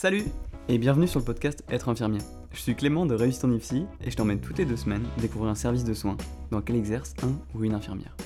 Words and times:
Salut 0.00 0.24
et 0.70 0.78
bienvenue 0.78 1.06
sur 1.06 1.20
le 1.20 1.26
podcast 1.26 1.62
Être 1.68 1.90
infirmier. 1.90 2.20
Je 2.52 2.58
suis 2.58 2.74
Clément 2.74 3.04
de 3.04 3.14
Réussite 3.14 3.44
en 3.44 3.52
IFSI 3.52 3.84
et 4.02 4.10
je 4.10 4.16
t'emmène 4.16 4.40
toutes 4.40 4.56
les 4.56 4.64
deux 4.64 4.78
semaines 4.78 5.06
découvrir 5.20 5.50
un 5.50 5.54
service 5.54 5.84
de 5.84 5.92
soins 5.92 6.16
dans 6.50 6.56
lequel 6.56 6.76
exerce 6.76 7.12
un 7.22 7.38
ou 7.54 7.64
une 7.64 7.74
infirmière. 7.74 8.16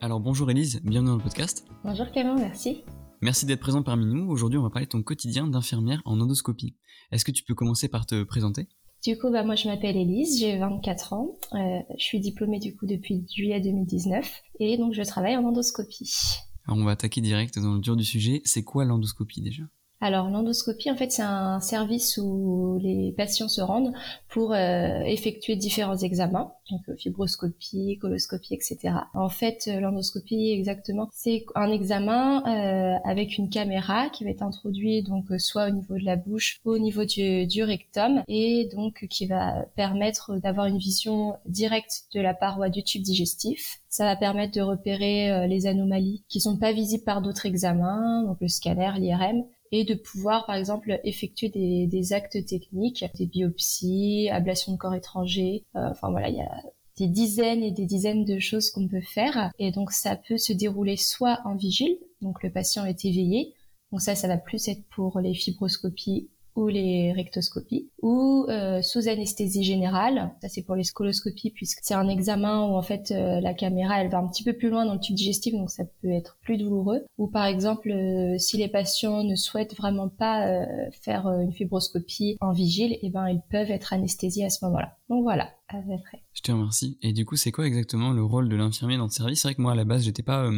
Alors 0.00 0.18
bonjour 0.18 0.50
Elise, 0.50 0.80
bienvenue 0.82 1.10
dans 1.10 1.16
le 1.18 1.22
podcast. 1.22 1.64
Bonjour 1.84 2.10
Clément, 2.10 2.34
merci. 2.34 2.82
Merci 3.20 3.46
d'être 3.46 3.60
présent 3.60 3.84
parmi 3.84 4.04
nous. 4.04 4.28
Aujourd'hui 4.28 4.58
on 4.58 4.64
va 4.64 4.70
parler 4.70 4.86
de 4.86 4.90
ton 4.90 5.02
quotidien 5.04 5.46
d'infirmière 5.46 6.02
en 6.04 6.18
endoscopie. 6.20 6.74
Est-ce 7.12 7.24
que 7.24 7.30
tu 7.30 7.44
peux 7.44 7.54
commencer 7.54 7.86
par 7.86 8.04
te 8.04 8.24
présenter? 8.24 8.66
Du 9.04 9.16
coup, 9.16 9.30
bah, 9.30 9.44
moi, 9.44 9.54
je 9.54 9.68
m'appelle 9.68 9.96
Elise, 9.96 10.40
j'ai 10.40 10.58
24 10.58 11.12
ans. 11.12 11.36
Euh, 11.54 11.78
je 11.96 12.02
suis 12.02 12.18
diplômée 12.18 12.58
du 12.58 12.74
coup 12.76 12.84
depuis 12.84 13.24
juillet 13.32 13.60
2019 13.60 14.42
et 14.58 14.76
donc 14.76 14.92
je 14.92 15.02
travaille 15.02 15.36
en 15.36 15.44
endoscopie. 15.44 16.40
On 16.68 16.84
va 16.84 16.92
attaquer 16.92 17.20
direct 17.20 17.58
dans 17.58 17.74
le 17.74 17.80
dur 17.80 17.96
du 17.96 18.04
sujet. 18.04 18.42
C'est 18.44 18.62
quoi 18.62 18.84
l'endoscopie 18.84 19.40
déjà? 19.40 19.64
Alors 20.00 20.30
l'endoscopie, 20.30 20.92
en 20.92 20.96
fait, 20.96 21.10
c'est 21.10 21.22
un 21.22 21.58
service 21.58 22.18
où 22.18 22.78
les 22.80 23.12
patients 23.16 23.48
se 23.48 23.60
rendent 23.60 23.92
pour 24.28 24.52
euh, 24.52 25.00
effectuer 25.00 25.56
différents 25.56 25.96
examens, 25.96 26.52
donc 26.70 26.82
euh, 26.88 26.94
fibroscopie, 26.94 27.98
coloscopie, 28.00 28.54
etc. 28.54 28.94
En 29.14 29.28
fait, 29.28 29.64
euh, 29.66 29.80
l'endoscopie, 29.80 30.52
exactement, 30.52 31.08
c'est 31.12 31.44
un 31.56 31.72
examen 31.72 32.42
avec 33.04 33.38
une 33.38 33.50
caméra 33.50 34.08
qui 34.10 34.24
va 34.24 34.30
être 34.30 34.42
introduite 34.42 35.06
donc 35.06 35.24
soit 35.38 35.68
au 35.68 35.70
niveau 35.70 35.94
de 35.98 36.04
la 36.04 36.16
bouche, 36.16 36.60
ou 36.64 36.70
au 36.70 36.78
niveau 36.78 37.04
du, 37.04 37.46
du 37.46 37.64
rectum, 37.64 38.22
et 38.28 38.68
donc 38.72 39.06
qui 39.10 39.26
va 39.26 39.64
permettre 39.74 40.36
d'avoir 40.36 40.66
une 40.66 40.78
vision 40.78 41.34
directe 41.46 42.04
de 42.14 42.20
la 42.20 42.34
paroi 42.34 42.68
du 42.68 42.84
tube 42.84 43.02
digestif. 43.02 43.80
Ça 43.88 44.04
va 44.04 44.16
permettre 44.16 44.54
de 44.54 44.60
repérer 44.60 45.48
les 45.48 45.66
anomalies 45.66 46.22
qui 46.28 46.40
sont 46.40 46.56
pas 46.56 46.72
visibles 46.72 47.04
par 47.04 47.22
d'autres 47.22 47.46
examens, 47.46 48.22
donc 48.24 48.36
le 48.40 48.48
scanner, 48.48 48.92
l'IRM, 48.98 49.44
et 49.72 49.84
de 49.84 49.94
pouvoir 49.94 50.46
par 50.46 50.56
exemple 50.56 51.00
effectuer 51.04 51.48
des, 51.48 51.86
des 51.86 52.12
actes 52.12 52.44
techniques, 52.46 53.04
des 53.16 53.26
biopsies, 53.26 54.28
ablation 54.30 54.72
de 54.72 54.78
corps 54.78 54.94
étrangers, 54.94 55.64
euh, 55.76 55.88
enfin 55.90 56.10
voilà, 56.10 56.28
il 56.28 56.36
y 56.36 56.40
a 56.40 56.62
des 56.96 57.08
dizaines 57.08 57.62
et 57.62 57.70
des 57.70 57.86
dizaines 57.86 58.24
de 58.24 58.38
choses 58.38 58.70
qu'on 58.70 58.88
peut 58.88 59.00
faire. 59.00 59.52
Et 59.58 59.70
donc 59.70 59.92
ça 59.92 60.16
peut 60.16 60.38
se 60.38 60.52
dérouler 60.52 60.96
soit 60.96 61.40
en 61.44 61.54
vigile, 61.54 61.96
donc 62.20 62.42
le 62.42 62.50
patient 62.50 62.84
est 62.84 63.04
éveillé, 63.04 63.54
donc 63.92 64.00
ça 64.00 64.14
ça 64.14 64.28
va 64.28 64.38
plus 64.38 64.68
être 64.68 64.84
pour 64.88 65.20
les 65.20 65.34
fibroscopies 65.34 66.28
ou 66.58 66.66
les 66.66 67.12
rectoscopies, 67.12 67.88
ou 68.02 68.44
euh, 68.48 68.82
sous 68.82 69.06
anesthésie 69.06 69.62
générale. 69.62 70.32
Ça 70.42 70.48
c'est 70.48 70.62
pour 70.62 70.74
les 70.74 70.82
scoloscopies 70.82 71.50
puisque 71.50 71.78
c'est 71.82 71.94
un 71.94 72.08
examen 72.08 72.64
où 72.64 72.74
en 72.74 72.82
fait 72.82 73.12
euh, 73.12 73.40
la 73.40 73.54
caméra 73.54 74.02
elle 74.02 74.10
va 74.10 74.18
un 74.18 74.26
petit 74.26 74.42
peu 74.42 74.52
plus 74.52 74.68
loin 74.68 74.84
dans 74.84 74.94
le 74.94 74.98
tube 74.98 75.14
digestif 75.14 75.54
donc 75.54 75.70
ça 75.70 75.84
peut 76.02 76.10
être 76.10 76.36
plus 76.42 76.56
douloureux. 76.56 77.04
Ou 77.16 77.28
par 77.28 77.44
exemple 77.44 77.92
euh, 77.92 78.36
si 78.38 78.56
les 78.56 78.66
patients 78.66 79.22
ne 79.22 79.36
souhaitent 79.36 79.76
vraiment 79.76 80.08
pas 80.08 80.48
faire 80.90 81.28
une 81.28 81.52
fibroscopie 81.52 82.36
en 82.40 82.50
vigile, 82.50 82.94
et 82.94 83.00
eh 83.02 83.10
ben 83.10 83.28
ils 83.28 83.42
peuvent 83.50 83.70
être 83.70 83.92
anesthésiés 83.92 84.44
à 84.44 84.50
ce 84.50 84.64
moment-là. 84.64 84.96
Donc 85.08 85.22
voilà, 85.22 85.50
à 85.68 85.76
peu 85.76 85.96
près. 86.02 86.22
Je 86.32 86.42
te 86.42 86.50
remercie. 86.50 86.98
Et 87.02 87.12
du 87.12 87.24
coup, 87.24 87.36
c'est 87.36 87.52
quoi 87.52 87.66
exactement 87.66 88.10
le 88.10 88.24
rôle 88.24 88.48
de 88.48 88.56
l'infirmier 88.56 88.96
dans 88.96 89.04
le 89.04 89.10
service? 89.10 89.42
C'est 89.42 89.48
vrai 89.48 89.54
que 89.54 89.62
moi 89.62 89.72
à 89.72 89.76
la 89.76 89.84
base, 89.84 90.02
j'étais 90.02 90.22
pas, 90.22 90.50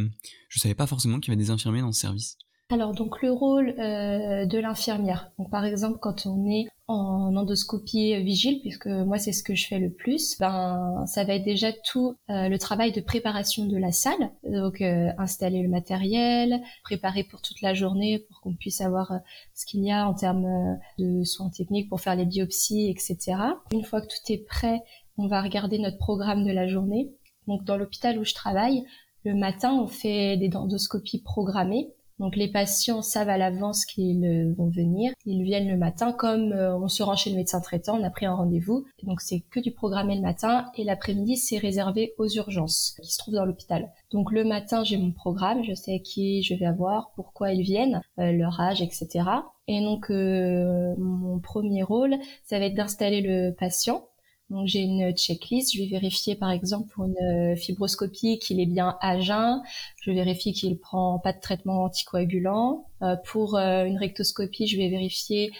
je 0.49 0.59
savais 0.59 0.75
pas 0.75 0.87
forcément 0.87 1.19
qu'il 1.19 1.31
y 1.31 1.35
avait 1.35 1.43
des 1.43 1.51
infirmiers 1.51 1.81
dans 1.81 1.91
ce 1.91 2.01
service. 2.01 2.37
Alors 2.71 2.93
donc 2.93 3.21
le 3.21 3.33
rôle 3.33 3.75
euh, 3.79 4.45
de 4.45 4.57
l'infirmière. 4.57 5.29
Donc 5.37 5.49
par 5.49 5.65
exemple 5.65 5.97
quand 5.99 6.25
on 6.25 6.49
est 6.49 6.67
en 6.87 7.35
endoscopie 7.35 8.15
vigile, 8.23 8.61
puisque 8.61 8.87
moi 8.87 9.17
c'est 9.17 9.33
ce 9.33 9.43
que 9.43 9.55
je 9.55 9.67
fais 9.67 9.77
le 9.77 9.91
plus, 9.91 10.37
ben 10.39 11.03
ça 11.05 11.25
va 11.25 11.35
être 11.35 11.43
déjà 11.43 11.73
tout 11.73 12.15
euh, 12.29 12.47
le 12.47 12.57
travail 12.57 12.93
de 12.93 13.01
préparation 13.01 13.65
de 13.65 13.75
la 13.75 13.91
salle, 13.91 14.31
donc 14.45 14.79
euh, 14.79 15.09
installer 15.17 15.61
le 15.61 15.67
matériel, 15.67 16.61
préparer 16.83 17.25
pour 17.25 17.41
toute 17.41 17.61
la 17.61 17.73
journée 17.73 18.19
pour 18.19 18.39
qu'on 18.39 18.55
puisse 18.55 18.79
avoir 18.79 19.19
ce 19.53 19.65
qu'il 19.65 19.83
y 19.83 19.91
a 19.91 20.07
en 20.07 20.13
termes 20.13 20.79
de 20.97 21.25
soins 21.25 21.49
techniques 21.49 21.89
pour 21.89 21.99
faire 21.99 22.15
les 22.15 22.25
biopsies, 22.25 22.89
etc. 22.89 23.35
Une 23.73 23.83
fois 23.83 23.99
que 23.99 24.07
tout 24.07 24.31
est 24.31 24.45
prêt, 24.45 24.81
on 25.17 25.27
va 25.27 25.41
regarder 25.41 25.77
notre 25.77 25.97
programme 25.97 26.45
de 26.45 26.51
la 26.51 26.67
journée. 26.67 27.11
Donc 27.47 27.65
dans 27.65 27.75
l'hôpital 27.75 28.17
où 28.17 28.23
je 28.23 28.33
travaille, 28.33 28.85
le 29.25 29.35
matin 29.35 29.73
on 29.73 29.87
fait 29.87 30.37
des 30.37 30.55
endoscopies 30.55 31.21
programmées 31.21 31.89
donc 32.21 32.35
les 32.35 32.47
patients 32.47 33.01
savent 33.01 33.29
à 33.29 33.37
l'avance 33.39 33.83
qu'ils 33.83 34.23
euh, 34.23 34.53
vont 34.55 34.69
venir. 34.69 35.11
Ils 35.25 35.41
viennent 35.41 35.67
le 35.67 35.75
matin 35.75 36.13
comme 36.13 36.53
euh, 36.53 36.77
on 36.77 36.87
se 36.87 37.01
rend 37.01 37.15
chez 37.15 37.31
le 37.31 37.35
médecin 37.35 37.59
traitant, 37.61 37.99
on 37.99 38.03
a 38.03 38.11
pris 38.11 38.27
un 38.27 38.35
rendez-vous. 38.35 38.85
Donc 39.01 39.21
c'est 39.21 39.39
que 39.49 39.59
du 39.59 39.71
programmé 39.71 40.15
le 40.15 40.21
matin 40.21 40.67
et 40.75 40.83
l'après-midi 40.83 41.35
c'est 41.35 41.57
réservé 41.57 42.13
aux 42.19 42.27
urgences 42.27 42.95
qui 43.01 43.09
se 43.09 43.17
trouvent 43.17 43.33
dans 43.33 43.45
l'hôpital. 43.45 43.91
Donc 44.11 44.31
le 44.31 44.43
matin 44.43 44.83
j'ai 44.83 44.97
mon 44.97 45.11
programme, 45.11 45.63
je 45.63 45.73
sais 45.73 45.99
qui 45.99 46.43
je 46.43 46.53
vais 46.53 46.67
avoir, 46.67 47.11
pourquoi 47.15 47.53
ils 47.53 47.63
viennent, 47.63 48.01
euh, 48.19 48.31
leur 48.31 48.61
âge, 48.61 48.83
etc. 48.83 49.25
Et 49.67 49.81
donc 49.81 50.09
mon 50.09 51.39
premier 51.39 51.81
rôle, 51.81 52.17
ça 52.43 52.59
va 52.59 52.65
être 52.65 52.75
d'installer 52.75 53.21
le 53.21 53.55
patient 53.55 54.05
donc 54.51 54.67
j'ai 54.67 54.81
une 54.81 55.15
checklist, 55.15 55.73
je 55.73 55.81
vais 55.81 55.87
vérifier 55.87 56.35
par 56.35 56.51
exemple 56.51 56.89
pour 56.93 57.05
une 57.05 57.15
euh, 57.23 57.55
fibroscopie 57.55 58.37
qu'il 58.37 58.59
est 58.59 58.65
bien 58.65 58.97
à 58.99 59.17
jeun, 59.17 59.61
je 60.01 60.11
vérifie 60.11 60.51
qu'il 60.51 60.77
prend 60.77 61.19
pas 61.19 61.31
de 61.31 61.39
traitement 61.39 61.85
anticoagulant. 61.85 62.85
Euh, 63.01 63.15
pour 63.25 63.55
euh, 63.55 63.85
une 63.85 63.97
rectoscopie, 63.97 64.67
je 64.67 64.77
vais 64.77 64.89
vérifier 64.89 65.51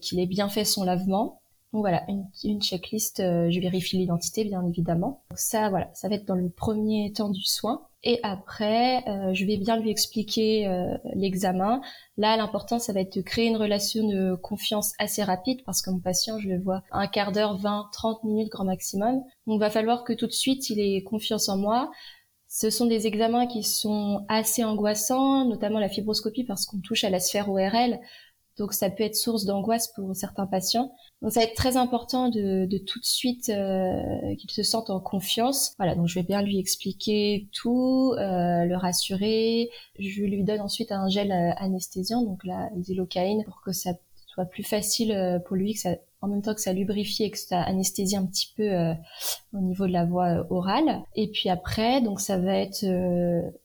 qu'il 0.00 0.20
ait 0.20 0.26
bien 0.26 0.48
fait 0.48 0.64
son 0.64 0.84
lavement. 0.84 1.39
Donc 1.72 1.82
voilà, 1.82 2.02
une, 2.08 2.26
une 2.44 2.60
checklist, 2.60 3.18
je 3.18 3.60
vérifie 3.60 3.96
l'identité 3.96 4.44
bien 4.44 4.66
évidemment. 4.66 5.22
Donc 5.30 5.38
ça 5.38 5.68
voilà, 5.70 5.88
ça 5.94 6.08
va 6.08 6.16
être 6.16 6.26
dans 6.26 6.34
le 6.34 6.50
premier 6.50 7.12
temps 7.12 7.30
du 7.30 7.44
soin. 7.44 7.86
Et 8.02 8.18
après, 8.22 9.06
euh, 9.08 9.34
je 9.34 9.44
vais 9.44 9.58
bien 9.58 9.76
lui 9.76 9.90
expliquer 9.90 10.66
euh, 10.66 10.96
l'examen. 11.14 11.82
Là, 12.16 12.36
l'important, 12.36 12.78
ça 12.78 12.94
va 12.94 13.00
être 13.00 13.14
de 13.16 13.20
créer 13.20 13.46
une 13.46 13.58
relation 13.58 14.08
de 14.08 14.34
confiance 14.36 14.92
assez 14.98 15.22
rapide 15.22 15.60
parce 15.66 15.82
que 15.82 15.90
mon 15.90 15.98
patient, 15.98 16.38
je 16.38 16.48
le 16.48 16.58
vois 16.58 16.82
un 16.92 17.06
quart 17.06 17.30
d'heure, 17.30 17.58
20, 17.58 17.90
30 17.92 18.24
minutes 18.24 18.48
grand 18.48 18.64
maximum. 18.64 19.16
Donc, 19.46 19.56
il 19.56 19.60
va 19.60 19.68
falloir 19.68 20.04
que 20.04 20.14
tout 20.14 20.26
de 20.26 20.32
suite, 20.32 20.70
il 20.70 20.80
ait 20.80 21.02
confiance 21.02 21.50
en 21.50 21.58
moi. 21.58 21.90
Ce 22.48 22.70
sont 22.70 22.86
des 22.86 23.06
examens 23.06 23.46
qui 23.46 23.62
sont 23.62 24.24
assez 24.28 24.64
angoissants, 24.64 25.44
notamment 25.44 25.78
la 25.78 25.90
fibroscopie 25.90 26.44
parce 26.44 26.64
qu'on 26.64 26.80
touche 26.80 27.04
à 27.04 27.10
la 27.10 27.20
sphère 27.20 27.50
ORL. 27.50 28.00
Donc 28.56 28.72
ça 28.72 28.90
peut 28.90 29.04
être 29.04 29.14
source 29.14 29.44
d'angoisse 29.44 29.88
pour 29.88 30.16
certains 30.16 30.46
patients. 30.46 30.92
Donc 31.22 31.32
ça 31.32 31.40
va 31.40 31.46
être 31.46 31.54
très 31.54 31.76
important 31.76 32.30
de, 32.30 32.66
tout 32.78 32.98
de 32.98 33.04
suite 33.04 33.50
euh, 33.50 34.34
qu'il 34.36 34.50
se 34.50 34.62
sente 34.62 34.88
en 34.88 35.00
confiance. 35.00 35.74
Voilà, 35.76 35.94
donc 35.94 36.06
je 36.06 36.14
vais 36.14 36.22
bien 36.22 36.40
lui 36.40 36.58
expliquer 36.58 37.46
tout, 37.52 38.14
euh, 38.16 38.64
le 38.64 38.74
rassurer. 38.74 39.68
Je 39.98 40.22
lui 40.22 40.44
donne 40.44 40.60
ensuite 40.60 40.92
un 40.92 41.08
gel 41.08 41.30
euh, 41.30 41.52
anesthésiant, 41.58 42.22
donc 42.22 42.42
la 42.44 42.70
xylocaïne, 42.74 43.44
pour 43.44 43.60
que 43.60 43.72
ça 43.72 43.90
soit 44.28 44.46
plus 44.46 44.62
facile 44.62 45.42
pour 45.46 45.56
lui, 45.56 45.74
que 45.74 45.80
ça, 45.80 45.90
en 46.22 46.28
même 46.28 46.40
temps 46.40 46.54
que 46.54 46.60
ça 46.60 46.72
lubrifie 46.72 47.24
et 47.24 47.30
que 47.30 47.38
ça 47.38 47.60
anesthésie 47.60 48.16
un 48.16 48.24
petit 48.24 48.52
peu 48.56 48.70
au 49.52 49.58
niveau 49.58 49.88
de 49.88 49.92
la 49.92 50.04
voie 50.04 50.46
orale. 50.50 51.02
Et 51.16 51.28
puis 51.28 51.50
après, 51.50 52.00
donc 52.00 52.20
ça 52.20 52.38
va 52.38 52.54
être 52.54 52.86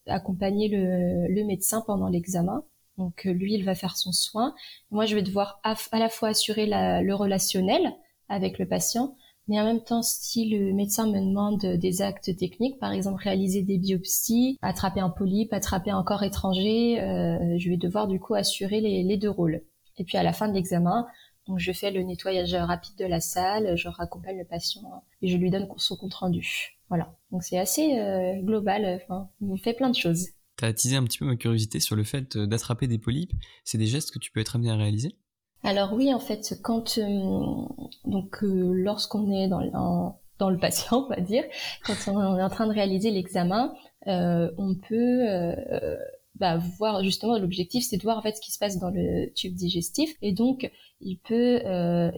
accompagner 0.07 0.67
le 0.69 1.43
médecin 1.43 1.83
pendant 1.85 2.07
l'examen. 2.07 2.63
Donc 2.97 3.25
euh, 3.25 3.31
lui, 3.31 3.53
il 3.53 3.65
va 3.65 3.75
faire 3.75 3.97
son 3.97 4.11
soin. 4.11 4.55
Moi, 4.91 5.05
je 5.05 5.15
vais 5.15 5.21
devoir 5.21 5.59
à, 5.63 5.75
la 5.93 6.09
fois 6.09 6.29
assurer 6.29 6.65
le 6.67 7.13
relationnel 7.13 7.93
avec 8.29 8.57
le 8.57 8.67
patient, 8.67 9.15
mais 9.47 9.59
en 9.59 9.63
même 9.63 9.83
temps, 9.83 10.01
si 10.01 10.49
le 10.49 10.73
médecin 10.73 11.07
me 11.07 11.19
demande 11.19 11.63
des 11.77 12.01
actes 12.01 12.35
techniques, 12.35 12.79
par 12.79 12.91
exemple 12.91 13.21
réaliser 13.21 13.61
des 13.61 13.77
biopsies, 13.77 14.57
attraper 14.61 15.01
un 15.01 15.09
polype, 15.09 15.53
attraper 15.53 15.91
un 15.91 16.03
corps 16.03 16.23
étranger, 16.23 16.99
euh, 17.01 17.57
je 17.57 17.69
vais 17.69 17.77
devoir 17.77 18.07
du 18.07 18.19
coup 18.19 18.33
assurer 18.33 18.81
les, 18.81 19.17
deux 19.17 19.29
rôles. 19.29 19.61
Et 19.97 20.03
puis 20.03 20.17
à 20.17 20.23
la 20.23 20.33
fin 20.33 20.47
de 20.47 20.53
l'examen, 20.53 21.05
donc 21.47 21.59
je 21.59 21.71
fais 21.71 21.91
le 21.91 22.01
nettoyage 22.01 22.55
rapide 22.55 22.95
de 22.97 23.05
la 23.05 23.19
salle, 23.19 23.77
je 23.77 23.87
raccompagne 23.87 24.39
le 24.39 24.45
patient 24.45 24.81
et 25.21 25.27
je 25.27 25.37
lui 25.37 25.51
donne 25.51 25.67
son 25.77 25.95
compte 25.95 26.15
rendu. 26.15 26.79
Voilà. 26.89 27.15
Donc 27.31 27.43
c'est 27.43 27.59
assez 27.59 27.99
euh, 27.99 28.41
global. 28.41 28.99
Enfin, 29.03 29.29
on 29.41 29.57
fait 29.57 29.73
plein 29.73 29.91
de 29.91 29.95
choses. 29.95 30.29
T'as 30.57 30.67
attisé 30.67 30.95
un 30.95 31.03
petit 31.03 31.17
peu 31.17 31.25
ma 31.25 31.35
curiosité 31.35 31.79
sur 31.79 31.95
le 31.95 32.03
fait 32.03 32.35
euh, 32.35 32.47
d'attraper 32.47 32.87
des 32.87 32.97
polypes. 32.97 33.33
C'est 33.65 33.77
des 33.77 33.87
gestes 33.87 34.11
que 34.11 34.19
tu 34.19 34.31
peux 34.31 34.39
être 34.39 34.55
amené 34.55 34.71
à 34.71 34.75
réaliser? 34.75 35.17
Alors 35.63 35.93
oui, 35.93 36.13
en 36.13 36.19
fait, 36.19 36.59
quand 36.61 36.97
euh, 36.97 37.65
donc 38.05 38.43
euh, 38.43 38.71
lorsqu'on 38.73 39.31
est 39.31 39.49
dans, 39.49 39.59
le 40.49 40.57
patient, 40.57 41.05
on 41.05 41.09
va 41.09 41.19
dire, 41.19 41.43
quand 41.85 41.95
on 42.07 42.37
est 42.37 42.43
en 42.43 42.49
train 42.49 42.67
de 42.67 42.73
réaliser 42.73 43.11
l'examen, 43.11 43.73
on 44.05 44.75
peut 44.87 45.25
bah, 46.35 46.57
voir 46.77 47.03
justement 47.03 47.39
l'objectif, 47.39 47.83
c'est 47.83 47.97
de 47.97 48.03
voir 48.03 48.19
en 48.19 48.21
fait 48.21 48.35
ce 48.35 48.41
qui 48.41 48.51
se 48.51 48.59
passe 48.59 48.77
dans 48.77 48.91
le 48.91 49.33
tube 49.33 49.55
digestif, 49.55 50.13
et 50.21 50.33
donc 50.33 50.69
il 51.01 51.17
peut 51.17 51.61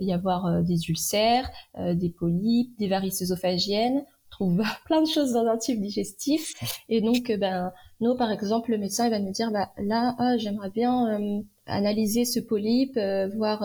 y 0.02 0.12
avoir 0.12 0.62
des 0.64 0.90
ulcères, 0.90 1.50
des 1.78 2.10
polypes, 2.10 2.78
des 2.78 2.90
varices 2.90 3.22
œsophagiennes 3.22 4.04
trouve 4.30 4.62
plein 4.86 5.02
de 5.02 5.08
choses 5.08 5.34
dans 5.34 5.46
un 5.46 5.58
tube 5.58 5.82
digestif. 5.82 6.54
Et 6.90 7.02
donc, 7.02 7.32
ben, 7.40 7.72
nous, 8.00 8.16
par 8.16 8.32
exemple, 8.32 8.72
le 8.72 8.78
médecin, 8.78 9.06
il 9.06 9.12
va 9.12 9.20
nous 9.20 9.32
dire, 9.32 9.52
bah, 9.52 9.72
là, 9.78 10.16
ah, 10.20 10.38
j'aimerais 10.38 10.70
bien 10.70 11.20
euh, 11.20 11.42
analyser 11.66 12.26
ce 12.26 12.40
polype, 12.40 12.98
euh, 12.98 13.28
voir 13.36 13.64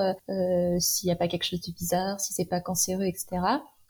s'il 0.78 1.08
n'y 1.08 1.12
a 1.12 1.16
pas 1.16 1.28
quelque 1.28 1.44
chose 1.44 1.60
de 1.60 1.72
bizarre, 1.72 2.20
si 2.20 2.32
c'est 2.32 2.46
pas 2.46 2.60
cancéreux, 2.60 3.04
etc. 3.04 3.26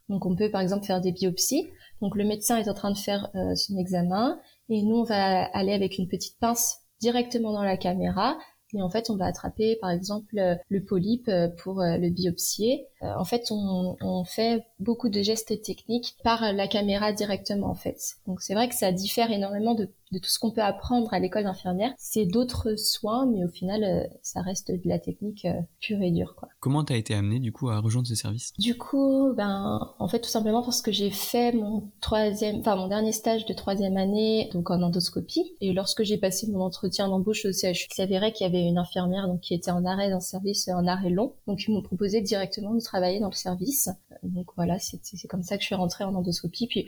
Donc, 0.08 0.26
on 0.26 0.34
peut, 0.34 0.50
par 0.50 0.60
exemple, 0.60 0.84
faire 0.84 1.00
des 1.00 1.12
biopsies. 1.12 1.68
Donc, 2.00 2.16
le 2.16 2.24
médecin 2.24 2.56
est 2.56 2.68
en 2.68 2.74
train 2.74 2.90
de 2.90 2.98
faire 2.98 3.30
son 3.54 3.78
examen 3.78 4.38
et 4.68 4.82
nous, 4.82 4.96
on 4.96 5.04
va 5.04 5.44
aller 5.44 5.72
avec 5.72 5.98
une 5.98 6.08
petite 6.08 6.38
pince 6.40 6.80
directement 7.00 7.52
dans 7.52 7.62
la 7.62 7.76
caméra 7.76 8.36
et 8.74 8.82
en 8.82 8.88
fait, 8.88 9.10
on 9.10 9.16
va 9.16 9.26
attraper, 9.26 9.76
par 9.80 9.90
exemple, 9.90 10.38
euh, 10.38 10.54
le 10.68 10.82
polype 10.82 11.28
euh, 11.28 11.48
pour 11.48 11.80
euh, 11.80 11.98
le 11.98 12.08
biopsier. 12.08 12.86
En 13.02 13.24
fait, 13.24 13.48
on, 13.50 13.96
on, 14.00 14.24
fait 14.24 14.64
beaucoup 14.78 15.08
de 15.08 15.22
gestes 15.22 15.60
techniques 15.62 16.16
par 16.24 16.52
la 16.52 16.68
caméra 16.68 17.12
directement, 17.12 17.68
en 17.68 17.74
fait. 17.74 17.98
Donc, 18.26 18.40
c'est 18.40 18.54
vrai 18.54 18.68
que 18.68 18.74
ça 18.74 18.92
diffère 18.92 19.30
énormément 19.30 19.74
de, 19.74 19.90
de 20.12 20.18
tout 20.18 20.28
ce 20.28 20.38
qu'on 20.38 20.52
peut 20.52 20.62
apprendre 20.62 21.12
à 21.12 21.18
l'école 21.18 21.44
d'infirmière. 21.44 21.92
C'est 21.98 22.26
d'autres 22.26 22.76
soins, 22.76 23.26
mais 23.26 23.44
au 23.44 23.48
final, 23.48 24.08
ça 24.22 24.42
reste 24.42 24.70
de 24.70 24.88
la 24.88 24.98
technique 24.98 25.46
pure 25.80 26.00
et 26.02 26.10
dure, 26.10 26.34
quoi. 26.36 26.48
Comment 26.60 26.84
t'as 26.84 26.96
été 26.96 27.14
amené, 27.14 27.40
du 27.40 27.50
coup, 27.50 27.70
à 27.70 27.80
rejoindre 27.80 28.06
ce 28.06 28.14
service? 28.14 28.52
Du 28.58 28.76
coup, 28.76 29.32
ben, 29.34 29.94
en 29.98 30.08
fait, 30.08 30.20
tout 30.20 30.28
simplement 30.28 30.62
parce 30.62 30.82
que 30.82 30.92
j'ai 30.92 31.10
fait 31.10 31.52
mon 31.52 31.90
troisième, 32.00 32.60
enfin, 32.60 32.76
mon 32.76 32.88
dernier 32.88 33.12
stage 33.12 33.46
de 33.46 33.54
troisième 33.54 33.96
année, 33.96 34.50
donc 34.52 34.70
en 34.70 34.82
endoscopie. 34.82 35.54
Et 35.60 35.72
lorsque 35.72 36.02
j'ai 36.02 36.18
passé 36.18 36.46
mon 36.46 36.60
entretien 36.60 37.08
d'embauche 37.08 37.44
au 37.46 37.52
CHU, 37.52 37.86
il 37.90 37.94
s'avérait 37.94 38.32
qu'il 38.32 38.46
y 38.46 38.48
avait 38.50 38.64
une 38.64 38.78
infirmière 38.78 39.26
donc 39.26 39.40
qui 39.40 39.54
était 39.54 39.70
en 39.70 39.84
arrêt 39.84 40.10
dans 40.10 40.16
le 40.16 40.20
service, 40.20 40.68
en 40.68 40.86
arrêt 40.86 41.10
long. 41.10 41.34
Donc 41.46 41.64
ils 41.66 41.72
m'ont 41.72 41.82
proposé 41.82 42.20
directement 42.20 42.74
de 42.74 42.80
travailler 42.80 43.20
dans 43.20 43.30
le 43.30 43.34
service. 43.34 43.88
Donc 44.22 44.50
voilà, 44.56 44.78
c'est 44.78 45.00
comme 45.28 45.42
ça 45.42 45.56
que 45.56 45.62
je 45.62 45.66
suis 45.66 45.74
rentrée 45.74 46.04
en 46.04 46.14
endoscopie. 46.14 46.66
Puis 46.66 46.86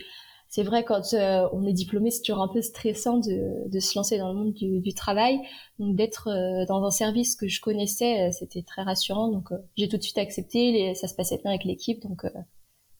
c'est 0.55 0.63
vrai 0.63 0.85
quand 0.85 1.13
euh, 1.13 1.49
on 1.51 1.65
est 1.67 1.73
diplômé, 1.73 2.11
c'est 2.11 2.21
toujours 2.21 2.41
un 2.41 2.47
peu 2.47 2.61
stressant 2.61 3.17
de, 3.17 3.69
de, 3.69 3.79
se 3.81 3.99
lancer 3.99 4.17
dans 4.17 4.31
le 4.31 4.39
monde 4.39 4.53
du, 4.53 4.79
du 4.79 4.93
travail. 4.93 5.41
Donc 5.79 5.97
d'être 5.97 6.29
euh, 6.29 6.65
dans 6.65 6.81
un 6.85 6.91
service 6.91 7.35
que 7.35 7.49
je 7.49 7.59
connaissais, 7.59 8.29
euh, 8.29 8.31
c'était 8.31 8.61
très 8.61 8.83
rassurant. 8.83 9.29
Donc 9.29 9.49
j'ai 9.75 9.89
tout 9.89 9.97
de 9.97 10.01
suite 10.01 10.17
accepté. 10.17 10.71
Les, 10.71 10.95
ça 10.95 11.09
se 11.09 11.13
passait 11.13 11.39
bien 11.39 11.51
avec 11.51 11.65
l'équipe. 11.65 12.01
Donc 12.03 12.25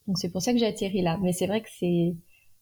donc 0.05 0.17
c'est 0.17 0.29
pour 0.29 0.41
ça 0.41 0.51
que 0.51 0.59
j'ai 0.59 0.65
atterri 0.65 1.01
là. 1.01 1.17
Mais 1.21 1.31
c'est 1.31 1.47
vrai 1.47 1.61
que 1.61 1.69
c'est 1.79 2.17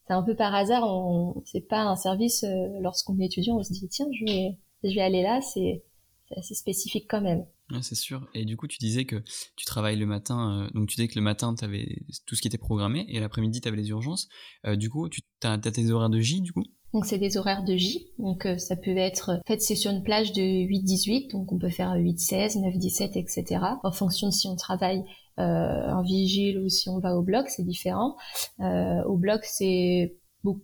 c'est 0.08 0.14
un 0.14 0.22
peu 0.22 0.36
par 0.36 0.54
hasard. 0.54 0.84
On 0.86 1.42
c'est 1.44 1.68
pas 1.68 1.82
un 1.82 1.96
service 1.96 2.46
lorsqu'on 2.80 3.20
est 3.20 3.26
étudiant, 3.26 3.58
on 3.58 3.64
se 3.64 3.74
dit 3.74 3.88
tiens 3.90 4.06
je 4.12 4.26
vais 4.26 4.58
je 4.84 4.94
vais 4.94 5.02
aller 5.02 5.24
là. 5.24 5.42
C'est 5.42 5.84
c'est 6.30 6.38
assez 6.38 6.54
spécifique 6.54 7.08
quand 7.10 7.22
même. 7.22 7.48
C'est 7.82 7.96
sûr. 7.96 8.28
Et 8.34 8.46
du 8.46 8.58
coup, 8.58 8.68
tu 8.68 8.78
disais 8.78 9.06
que 9.06 9.24
tu 9.56 9.66
travailles 9.66 9.98
le 9.98 10.06
matin, 10.06 10.64
euh, 10.64 10.70
donc 10.74 10.90
tu 10.90 10.96
disais 10.96 11.08
que 11.08 11.16
le 11.16 11.24
matin, 11.24 11.56
tu 11.56 11.64
avais 11.64 12.04
tout 12.26 12.36
ce 12.36 12.42
qui 12.42 12.48
était 12.48 12.58
programmé, 12.58 13.06
et 13.10 13.20
l'après-midi, 13.20 13.62
tu 13.62 13.68
avais 13.68 13.78
les 13.78 13.90
urgences. 13.90 14.28
Euh, 14.66 14.76
du 14.76 14.90
coup, 14.90 15.10
tu 15.10 15.22
as, 15.44 15.58
tes 15.58 15.92
horaires 15.92 16.10
de 16.10 16.20
J, 16.20 16.42
du 16.42 16.52
coup? 16.54 16.64
Donc 16.94 17.08
c'est 17.08 17.18
des 17.18 17.38
horaires 17.38 17.64
de 17.64 17.76
J, 17.76 18.12
donc 18.20 18.46
euh, 18.46 18.60
ça 18.60 18.76
peut 18.76 18.96
être, 18.96 19.32
en 19.32 19.48
fait 19.48 19.60
c'est 19.60 19.76
sur 19.76 19.90
une 19.90 20.04
plage 20.04 20.32
de 20.32 20.42
8-18, 20.44 21.32
donc 21.32 21.52
on 21.52 21.58
peut 21.58 21.72
faire 21.72 21.96
8-16, 21.96 22.60
9-17, 22.60 23.18
etc. 23.18 23.62
En 23.84 23.92
fonction 23.92 24.28
de 24.28 24.34
si 24.34 24.48
on 24.48 24.56
travaille 24.56 25.02
en 25.36 26.04
vigile 26.04 26.60
ou 26.60 26.70
si 26.70 26.90
on 26.90 27.00
va 27.00 27.16
au 27.16 27.24
bloc, 27.24 27.50
c'est 27.50 27.64
différent. 27.64 28.16
au 28.60 29.18
bloc 29.18 29.44
c'est 29.44 30.20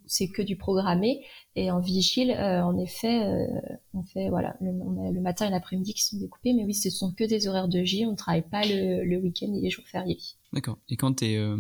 c'est 0.06 0.28
que 0.28 0.42
du 0.42 0.56
programmé. 0.56 1.22
Et 1.56 1.72
en 1.72 1.80
vigile 1.80 2.31
euh, 2.31 2.62
en 2.62 2.78
effet 2.78 3.26
euh, 3.26 3.46
on 3.94 4.04
fait 4.04 4.30
voilà 4.30 4.56
le, 4.62 4.72
on 4.72 5.08
a 5.08 5.12
le 5.12 5.20
matin 5.20 5.48
et 5.48 5.50
l'après-midi 5.50 5.94
qui 5.94 6.04
sont 6.04 6.18
découpés. 6.18 6.54
Mais 6.54 6.64
oui 6.64 6.74
ce 6.74 6.90
sont 6.90 7.12
que 7.14 7.24
des 7.24 7.48
horaires 7.48 7.68
de 7.68 7.84
J. 7.84 8.06
On 8.06 8.12
ne 8.12 8.16
travaille 8.16 8.48
pas 8.48 8.62
le, 8.64 9.04
le 9.04 9.18
week-end 9.18 9.52
et 9.54 9.62
les 9.62 9.70
jours 9.70 9.86
fériés. 9.86 10.20
D'accord. 10.54 10.78
Et 10.90 10.96
quand 10.96 11.22
es, 11.22 11.38
euh, 11.38 11.58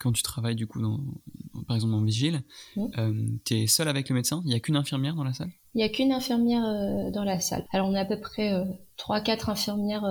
quand 0.00 0.12
tu 0.12 0.22
travailles 0.22 0.54
du 0.54 0.66
coup 0.66 0.80
dans, 0.80 1.00
par 1.66 1.76
exemple 1.76 1.94
en 1.94 2.02
vigile 2.02 2.42
tu 3.44 3.54
es 3.54 3.66
seul 3.66 3.88
avec 3.88 4.08
le 4.08 4.14
médecin? 4.14 4.42
Il 4.44 4.52
y 4.52 4.54
a 4.54 4.60
qu'une 4.60 4.76
infirmière 4.76 5.14
dans 5.14 5.24
la 5.24 5.32
salle? 5.32 5.50
Il 5.74 5.80
y 5.80 5.84
a 5.84 5.88
qu'une 5.88 6.12
infirmière 6.12 6.62
dans 7.12 7.24
la 7.24 7.40
salle. 7.40 7.66
Alors 7.72 7.88
on 7.88 7.94
a 7.94 8.00
à 8.00 8.04
peu 8.04 8.20
près 8.20 8.52
trois 8.96 9.20
quatre 9.20 9.48
infirmières 9.48 10.04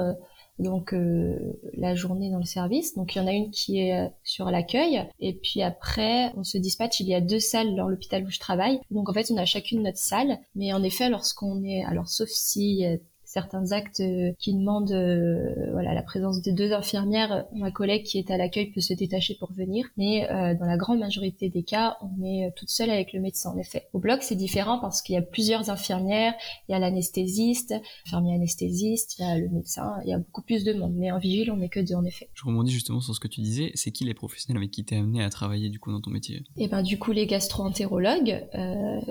donc 0.60 0.94
euh, 0.94 1.60
la 1.74 1.96
journée 1.96 2.32
dans 2.32 2.38
le 2.38 2.46
service. 2.46 2.96
Donc 2.96 3.16
il 3.16 3.20
y 3.20 3.22
en 3.22 3.28
a 3.28 3.32
une 3.32 3.52
qui 3.52 3.80
est 3.80 4.00
euh, 4.00 4.10
sur 4.24 4.46
l'accueil 4.52 5.08
et 5.20 5.34
puis 5.34 5.62
après 5.62 6.32
on 6.38 6.44
se 6.44 6.58
dispatche. 6.58 7.00
Il 7.00 7.08
y 7.08 7.16
a 7.16 7.22
deux 7.22 7.40
salles 7.40 7.76
dans 7.76 7.88
l'hôpital 7.88 8.24
où 8.24 8.30
je 8.30 8.40
travaille. 8.40 8.80
Donc 8.92 9.10
en 9.10 9.14
fait 9.14 9.32
on 9.32 9.38
a 9.38 9.46
chacune 9.46 9.84
notre 9.84 9.98
salle. 9.98 10.38
Mais 10.56 10.74
en 10.74 10.84
effet 10.84 11.10
lorsqu'on 11.10 11.64
est 11.64 11.84
alors 11.84 12.08
sauf 12.08 12.30
si 12.30 12.86
certains 13.34 13.72
actes 13.72 14.00
euh, 14.00 14.32
qui 14.38 14.54
demandent 14.54 14.92
euh, 14.92 15.72
voilà 15.72 15.96
la 15.96 16.04
présence 16.04 16.44
de 16.44 16.52
deux 16.52 16.72
infirmières. 16.72 17.46
Ma 17.54 17.72
collègue 17.72 18.04
qui 18.04 18.20
est 18.20 18.30
à 18.30 18.38
l'accueil 18.38 18.68
peut 18.68 18.80
se 18.80 18.94
détacher 18.94 19.36
pour 19.40 19.52
venir, 19.52 19.88
mais 19.98 20.30
euh, 20.30 20.54
dans 20.54 20.66
la 20.66 20.78
grande 20.78 21.00
majorité 21.00 21.50
des 21.50 21.64
cas, 21.64 21.98
on 22.02 22.24
est 22.24 22.52
toute 22.56 22.70
seule 22.70 22.92
avec 22.92 23.12
le 23.12 23.20
médecin. 23.20 23.50
En 23.50 23.58
effet, 23.58 23.88
au 23.94 24.00
bloc 24.00 24.22
c'est 24.22 24.36
différent 24.36 24.78
parce 24.78 25.02
qu'il 25.02 25.16
y 25.16 25.18
a 25.18 25.24
plusieurs 25.24 25.72
infirmières, 25.72 26.36
il 26.70 26.74
y 26.74 26.76
a 26.76 26.80
l'anesthésiste, 26.80 27.74
l'infirmier 28.06 28.36
anesthésiste, 28.36 29.18
il 29.18 29.24
y 29.24 29.26
a 29.26 29.38
le 29.40 29.50
médecin, 29.50 29.96
il 30.04 30.12
y 30.12 30.14
a 30.14 30.20
beaucoup 30.20 30.44
plus 30.44 30.64
de 30.64 30.74
monde. 30.74 30.94
Mais 30.96 31.12
en 31.12 31.18
vigile, 31.18 31.52
on 31.52 31.58
n'est 31.58 31.70
que 31.70 31.80
deux 31.80 31.96
en 31.96 32.06
effet. 32.06 32.30
Je 32.36 32.46
rebondis 32.46 32.72
justement 32.72 33.02
sur 33.02 33.16
ce 33.16 33.20
que 33.20 33.28
tu 33.28 33.42
disais. 33.42 33.72
C'est 33.74 33.90
qui 33.90 34.06
les 34.06 34.14
professionnels 34.14 34.62
avec 34.62 34.70
qui 34.70 34.86
t'es 34.86 34.98
amené 34.98 35.24
à 35.24 35.30
travailler 35.32 35.70
du 35.70 35.80
coup 35.80 35.92
dans 35.92 36.02
ton 36.02 36.12
métier? 36.12 36.36
Et 36.58 36.66
eh 36.66 36.68
ben 36.68 36.84
du 36.84 37.00
coup 37.00 37.12
les 37.12 37.26
gastro-entérologues. 37.26 38.46
Euh, 38.54 39.02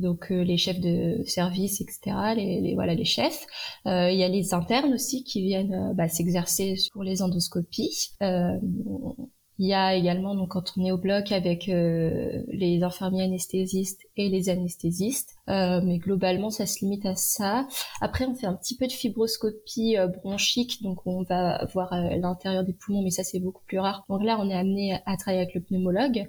donc 0.00 0.32
euh, 0.32 0.42
les 0.42 0.56
chefs 0.56 0.80
de 0.80 1.22
service, 1.26 1.80
etc., 1.80 2.16
les, 2.36 2.60
les 2.60 2.74
voilà 2.74 2.94
les 2.94 3.04
chefs. 3.04 3.46
Euh, 3.86 4.10
il 4.10 4.18
y 4.18 4.24
a 4.24 4.28
les 4.28 4.54
internes 4.54 4.92
aussi 4.92 5.24
qui 5.24 5.42
viennent 5.42 5.74
euh, 5.74 5.94
bah, 5.94 6.08
s'exercer 6.08 6.76
sur 6.76 7.02
les 7.02 7.22
endoscopies. 7.22 8.10
Il 9.62 9.66
y 9.66 9.74
a 9.74 9.94
également, 9.94 10.34
donc, 10.34 10.52
quand 10.52 10.72
on 10.78 10.86
est 10.86 10.90
au 10.90 10.96
bloc 10.96 11.32
avec 11.32 11.68
euh, 11.68 12.42
les 12.48 12.82
infirmiers 12.82 13.24
anesthésistes 13.24 14.00
et 14.16 14.30
les 14.30 14.48
anesthésistes, 14.48 15.34
euh, 15.50 15.82
mais 15.84 15.98
globalement, 15.98 16.48
ça 16.48 16.64
se 16.64 16.82
limite 16.82 17.04
à 17.04 17.14
ça. 17.14 17.68
Après, 18.00 18.24
on 18.24 18.34
fait 18.34 18.46
un 18.46 18.54
petit 18.54 18.74
peu 18.74 18.86
de 18.86 18.92
fibroscopie 18.92 19.98
euh, 19.98 20.06
bronchique, 20.06 20.82
donc 20.82 21.06
on 21.06 21.24
va 21.24 21.62
voir 21.74 21.94
l'intérieur 21.94 22.64
des 22.64 22.72
poumons, 22.72 23.02
mais 23.02 23.10
ça, 23.10 23.22
c'est 23.22 23.38
beaucoup 23.38 23.62
plus 23.66 23.78
rare. 23.78 24.06
Donc 24.08 24.24
là, 24.24 24.38
on 24.40 24.48
est 24.48 24.56
amené 24.56 24.98
à 25.04 25.18
travailler 25.18 25.42
avec 25.42 25.54
le 25.54 25.60
pneumologue. 25.60 26.26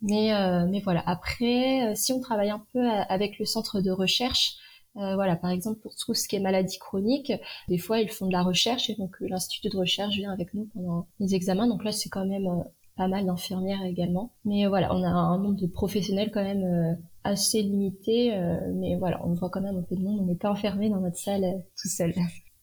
Mais, 0.00 0.30
mais 0.70 0.78
voilà, 0.78 1.02
après, 1.04 1.96
si 1.96 2.12
on 2.12 2.20
travaille 2.20 2.50
un 2.50 2.64
peu 2.72 2.88
avec 3.08 3.40
le 3.40 3.44
centre 3.44 3.80
de 3.80 3.90
recherche, 3.90 4.54
euh, 4.98 5.14
voilà, 5.14 5.36
par 5.36 5.50
exemple 5.50 5.80
pour 5.80 5.94
tout 5.94 6.14
ce 6.14 6.26
qui 6.26 6.36
est 6.36 6.40
maladie 6.40 6.78
chronique, 6.78 7.32
des 7.68 7.78
fois 7.78 8.00
ils 8.00 8.10
font 8.10 8.26
de 8.26 8.32
la 8.32 8.42
recherche 8.42 8.90
et 8.90 8.96
donc 8.96 9.16
euh, 9.22 9.28
l'institut 9.28 9.68
de 9.68 9.76
recherche 9.76 10.16
vient 10.16 10.32
avec 10.32 10.54
nous 10.54 10.68
pendant 10.74 11.06
les 11.20 11.34
examens. 11.34 11.68
Donc 11.68 11.84
là 11.84 11.92
c'est 11.92 12.08
quand 12.08 12.26
même 12.26 12.46
euh, 12.46 12.62
pas 12.96 13.08
mal 13.08 13.26
d'infirmières 13.26 13.84
également. 13.84 14.32
Mais 14.44 14.66
voilà, 14.66 14.94
on 14.94 15.02
a 15.04 15.08
un 15.08 15.38
nombre 15.38 15.60
de 15.60 15.66
professionnels 15.66 16.30
quand 16.32 16.42
même 16.42 16.98
assez 17.22 17.62
limité, 17.62 18.36
mais 18.74 18.96
voilà, 18.96 19.24
on 19.24 19.34
voit 19.34 19.50
quand 19.50 19.60
même 19.60 19.76
un 19.76 19.82
peu 19.82 19.94
de 19.94 20.02
monde. 20.02 20.18
On 20.20 20.26
n'est 20.26 20.34
pas 20.34 20.50
enfermé 20.50 20.90
dans 20.90 21.00
notre 21.00 21.16
salle 21.16 21.62
tout 21.80 21.88
seul. 21.88 22.12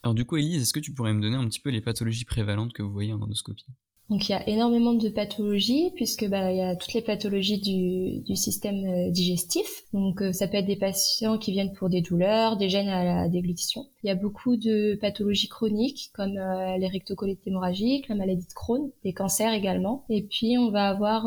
Alors 0.04 0.14
du 0.14 0.26
coup, 0.26 0.36
Elise, 0.36 0.62
est-ce 0.62 0.74
que 0.74 0.82
tu 0.82 0.94
pourrais 0.94 1.14
me 1.14 1.22
donner 1.22 1.38
un 1.38 1.48
petit 1.48 1.62
peu 1.62 1.70
les 1.70 1.80
pathologies 1.80 2.26
prévalentes 2.26 2.74
que 2.74 2.84
vous 2.84 2.92
voyez 2.92 3.14
en 3.14 3.22
endoscopie? 3.22 3.66
Donc 4.10 4.30
il 4.30 4.34
y 4.34 4.36
a 4.36 4.48
énormément 4.48 4.94
de 4.94 5.10
pathologies 5.10 5.92
puisque 5.96 6.28
bah 6.28 6.52
il 6.52 6.57
y 6.57 6.62
a 6.62 6.75
toutes 6.75 6.94
les 6.94 7.02
pathologies 7.02 7.60
du, 7.60 8.22
du 8.24 8.36
système 8.36 8.86
euh, 8.86 9.10
digestif. 9.10 9.68
Donc 9.94 10.22
euh, 10.22 10.31
ça 10.31 10.48
peut 10.48 10.57
être 10.57 10.68
des 10.68 10.75
patients 10.75 11.38
qui 11.40 11.52
viennent 11.52 11.74
pour 11.74 11.89
des 11.89 12.01
douleurs, 12.01 12.56
des 12.58 12.70
gènes 12.70 12.89
à 12.89 13.03
la 13.03 13.30
déglutition. 13.30 13.86
Il 14.06 14.08
y 14.08 14.12
a 14.12 14.16
beaucoup 14.16 14.56
de 14.56 14.98
pathologies 15.02 15.48
chroniques 15.50 16.12
comme 16.14 16.38
euh, 16.38 16.78
les 16.78 16.88
rectocolites 16.88 17.42
hémorragiques, 17.48 18.08
la 18.08 18.16
maladie 18.16 18.46
de 18.46 18.54
Crohn, 18.54 18.92
les 19.04 19.14
cancers 19.14 19.52
également. 19.52 20.06
Et 20.10 20.22
puis 20.22 20.58
on 20.58 20.70
va 20.70 20.90
avoir 20.90 21.24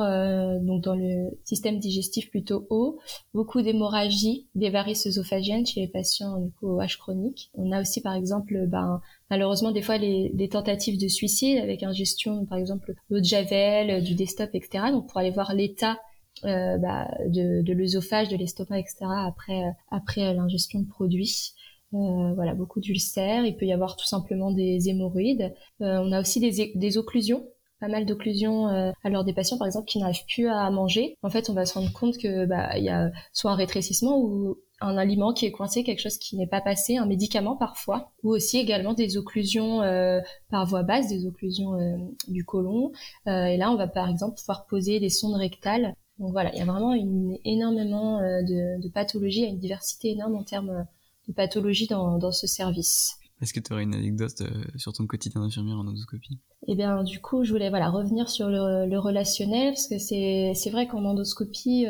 donc 0.61 0.85
dans 0.85 0.95
le 0.95 1.31
système 1.45 1.79
digestif 1.79 2.31
plutôt 2.31 2.67
haut 2.71 2.99
beaucoup 3.35 3.63
d'hémorragies, 3.63 4.47
des 4.55 4.71
varices 4.71 5.07
œsophagiennes 5.07 5.67
chez 5.67 5.81
les 5.81 5.89
patients 5.89 6.39
du 6.39 6.51
coup 6.53 6.69
au 6.69 6.81
H 6.81 6.99
chronique. 6.99 7.51
On 7.55 7.73
a 7.73 7.81
aussi 7.81 8.01
par 8.01 8.15
exemple 8.15 8.67
ben 8.67 9.01
malheureusement 9.31 9.73
des 9.73 9.83
fois 9.83 9.99
les, 9.99 10.31
des 10.35 10.49
tentatives 10.49 11.01
de 11.01 11.09
suicide 11.09 11.59
avec 11.59 11.83
ingestion 11.83 12.47
par 12.47 12.59
exemple 12.59 12.95
d'eau 13.11 13.19
de 13.19 13.25
javel, 13.25 14.03
du 14.05 14.15
desktop, 14.15 14.51
etc. 14.55 14.85
Donc 14.93 15.09
pour 15.09 15.19
aller 15.19 15.31
voir 15.31 15.55
l'état 15.55 15.99
euh, 16.45 16.79
bah, 16.79 17.09
de, 17.27 17.63
de 17.63 17.73
l'œsophage, 17.73 18.29
de 18.29 18.37
l'estomac, 18.37 18.79
etc. 18.79 19.07
après 19.27 19.65
euh, 19.65 19.71
après 19.91 20.33
l'ingestion 20.35 20.81
de 20.81 20.87
produits. 20.87 21.55
Euh, 21.95 22.35
voilà, 22.35 22.55
beaucoup 22.55 22.81
d'ulcères. 22.81 23.45
Il 23.45 23.57
peut 23.57 23.67
y 23.67 23.73
avoir 23.73 23.97
tout 23.97 24.07
simplement 24.07 24.51
des 24.51 24.89
hémorroïdes. 24.89 25.55
Euh, 25.81 26.01
on 26.03 26.13
a 26.13 26.21
aussi 26.21 26.41
des, 26.41 26.73
des 26.75 26.99
occlusions 26.99 27.47
pas 27.81 27.87
mal 27.87 28.07
d'occlusions 28.07 28.67
euh, 28.67 28.91
alors 29.05 29.23
des 29.23 29.33
patients 29.33 29.57
par 29.57 29.69
exemple 29.69 29.87
qui 29.87 30.01
n'arrivent 30.01 30.25
plus 30.27 30.49
à 30.49 30.69
manger 30.69 31.17
en 31.23 31.31
fait 31.31 31.49
on 31.49 31.53
va 31.53 31.65
se 31.65 31.75
rendre 31.75 31.93
compte 31.93 32.19
que 32.19 32.45
bah 32.45 32.77
il 32.77 32.83
y 32.83 32.89
a 32.89 33.13
soit 33.33 33.53
un 33.53 33.55
rétrécissement 33.55 34.19
ou 34.19 34.59
un 34.81 34.97
aliment 34.97 35.33
qui 35.33 35.47
est 35.47 35.51
coincé, 35.51 35.83
quelque 35.83 36.01
chose 36.01 36.19
qui 36.19 36.37
n'est 36.37 36.47
pas 36.47 36.61
passé, 36.61 36.97
un 36.97 37.07
médicament 37.07 37.57
parfois, 37.57 38.13
ou 38.23 38.31
aussi 38.31 38.59
également 38.59 38.95
des 38.95 39.17
occlusions 39.17 39.83
euh, 39.83 40.21
par 40.51 40.67
voie 40.67 40.83
basse, 40.83 41.09
des 41.09 41.27
occlusions 41.27 41.75
euh, 41.75 41.97
du 42.29 42.45
côlon. 42.45 42.93
Euh, 43.27 43.47
et 43.47 43.57
là, 43.57 43.73
on 43.73 43.77
va 43.77 43.89
par 43.89 44.09
exemple 44.09 44.39
pouvoir 44.39 44.67
poser 44.67 45.01
des 45.01 45.11
sondes 45.11 45.35
rectales. 45.35 45.95
Donc 46.19 46.33
voilà, 46.33 46.53
il 46.53 46.59
y 46.59 46.63
a 46.63 46.65
vraiment 46.65 46.95
une, 46.95 47.39
énormément 47.45 48.21
de, 48.21 48.81
de 48.83 48.89
pathologies, 48.89 49.41
il 49.41 49.45
y 49.45 49.47
a 49.47 49.51
une 49.51 49.59
diversité 49.59 50.11
énorme 50.11 50.35
en 50.35 50.43
termes 50.43 50.85
de 51.29 51.33
pathologies 51.33 51.87
dans, 51.87 52.19
dans 52.19 52.33
ce 52.33 52.47
service. 52.47 53.17
Est-ce 53.41 53.53
que 53.53 53.61
tu 53.61 53.73
aurais 53.73 53.85
une 53.85 53.95
anecdote 53.95 54.43
sur 54.77 54.93
ton 54.93 55.07
quotidien 55.07 55.41
d'infirmière 55.41 55.77
en 55.77 55.87
endoscopie? 55.87 56.39
Eh 56.67 56.75
bien, 56.75 57.05
du 57.05 57.21
coup, 57.21 57.45
je 57.45 57.53
voulais 57.53 57.71
voilà 57.71 57.89
revenir 57.89 58.29
sur 58.29 58.49
le, 58.49 58.87
le 58.87 58.99
relationnel 58.99 59.75
parce 59.75 59.87
que 59.87 59.99
c'est 59.99 60.71
vrai 60.71 60.89
qu'en 60.89 61.05
endoscopie, 61.05 61.87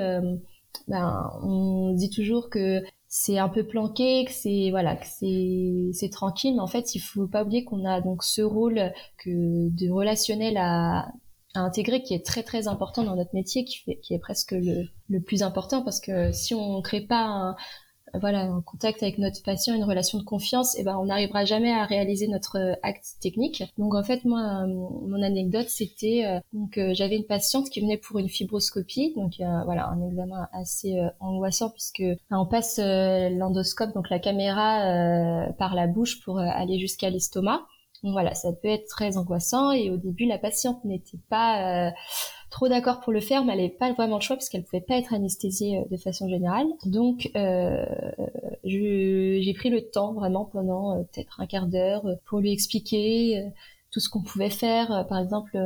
ben, 0.88 1.30
on 1.42 1.94
dit 1.94 2.10
toujours 2.10 2.50
que 2.50 2.82
c'est 3.08 3.38
un 3.38 3.48
peu 3.48 3.64
planqué, 3.64 4.26
que 4.26 4.32
c'est 4.32 4.68
voilà, 4.70 4.96
que 4.96 5.06
c'est 5.06 5.90
c'est 5.94 6.10
tranquille, 6.10 6.54
mais 6.54 6.60
en 6.60 6.66
fait, 6.66 6.94
il 6.94 7.00
faut 7.00 7.26
pas 7.26 7.44
oublier 7.44 7.64
qu'on 7.64 7.86
a 7.86 8.02
donc 8.02 8.22
ce 8.22 8.42
rôle 8.42 8.92
que 9.16 9.30
de 9.70 9.90
relationnel 9.90 10.58
à, 10.58 11.08
à 11.54 11.60
intégrer 11.60 12.02
qui 12.02 12.12
est 12.12 12.24
très 12.24 12.42
très 12.42 12.68
important 12.68 13.04
dans 13.04 13.16
notre 13.16 13.34
métier, 13.34 13.64
qui 13.64 13.78
fait 13.78 13.98
qui 14.02 14.12
est 14.12 14.18
presque 14.18 14.52
le, 14.52 14.84
le 15.08 15.20
plus 15.22 15.42
important 15.42 15.82
parce 15.82 16.00
que 16.00 16.30
si 16.32 16.54
on 16.54 16.82
crée 16.82 17.00
pas 17.00 17.24
un, 17.24 17.56
voilà 18.14 18.44
en 18.44 18.60
contact 18.60 19.02
avec 19.02 19.18
notre 19.18 19.42
patient, 19.42 19.74
une 19.74 19.84
relation 19.84 20.18
de 20.18 20.24
confiance, 20.24 20.76
et 20.76 20.80
eh 20.80 20.84
ben 20.84 20.96
on 20.98 21.06
n'arrivera 21.06 21.44
jamais 21.44 21.72
à 21.72 21.84
réaliser 21.84 22.28
notre 22.28 22.78
acte 22.82 23.16
technique. 23.20 23.62
Donc 23.78 23.94
en 23.94 24.02
fait 24.02 24.24
moi 24.24 24.66
mon 24.66 25.22
anecdote 25.22 25.68
c'était 25.68 26.40
donc 26.52 26.78
j'avais 26.92 27.16
une 27.16 27.26
patiente 27.26 27.70
qui 27.70 27.80
venait 27.80 27.96
pour 27.96 28.18
une 28.18 28.28
fibroscopie, 28.28 29.12
donc 29.16 29.34
voilà 29.38 29.88
un 29.88 30.06
examen 30.08 30.48
assez 30.52 31.00
angoissant 31.20 31.70
puisque 31.70 32.02
on 32.30 32.46
passe 32.46 32.78
l'endoscope 32.78 33.94
donc 33.94 34.10
la 34.10 34.18
caméra 34.18 35.48
par 35.58 35.74
la 35.74 35.86
bouche 35.86 36.22
pour 36.24 36.38
aller 36.38 36.78
jusqu'à 36.78 37.10
l'estomac. 37.10 37.62
Donc 38.02 38.12
voilà, 38.12 38.34
ça 38.34 38.52
peut 38.52 38.68
être 38.68 38.86
très 38.86 39.16
angoissant 39.16 39.72
et 39.72 39.90
au 39.90 39.96
début 39.96 40.26
la 40.26 40.38
patiente 40.38 40.84
n'était 40.84 41.18
pas 41.28 41.88
euh, 41.88 41.90
trop 42.50 42.68
d'accord 42.68 43.00
pour 43.00 43.12
le 43.12 43.20
faire, 43.20 43.44
mais 43.44 43.52
elle 43.52 43.58
n'avait 43.58 43.70
pas 43.70 43.92
vraiment 43.92 44.16
le 44.16 44.22
choix 44.22 44.36
parce 44.36 44.48
qu'elle 44.48 44.64
pouvait 44.64 44.80
pas 44.80 44.96
être 44.96 45.12
anesthésiée 45.12 45.78
euh, 45.78 45.84
de 45.90 45.96
façon 45.96 46.28
générale. 46.28 46.66
Donc 46.86 47.30
euh, 47.36 47.84
j'ai 48.64 49.54
pris 49.54 49.70
le 49.70 49.82
temps 49.90 50.14
vraiment 50.14 50.44
pendant 50.44 50.96
euh, 50.96 51.02
peut-être 51.12 51.40
un 51.40 51.46
quart 51.46 51.66
d'heure 51.66 52.04
pour 52.26 52.40
lui 52.40 52.52
expliquer 52.52 53.50
tout 53.90 54.00
ce 54.00 54.08
qu'on 54.08 54.22
pouvait 54.22 54.50
faire. 54.50 55.06
Par 55.08 55.18
exemple, 55.18 55.58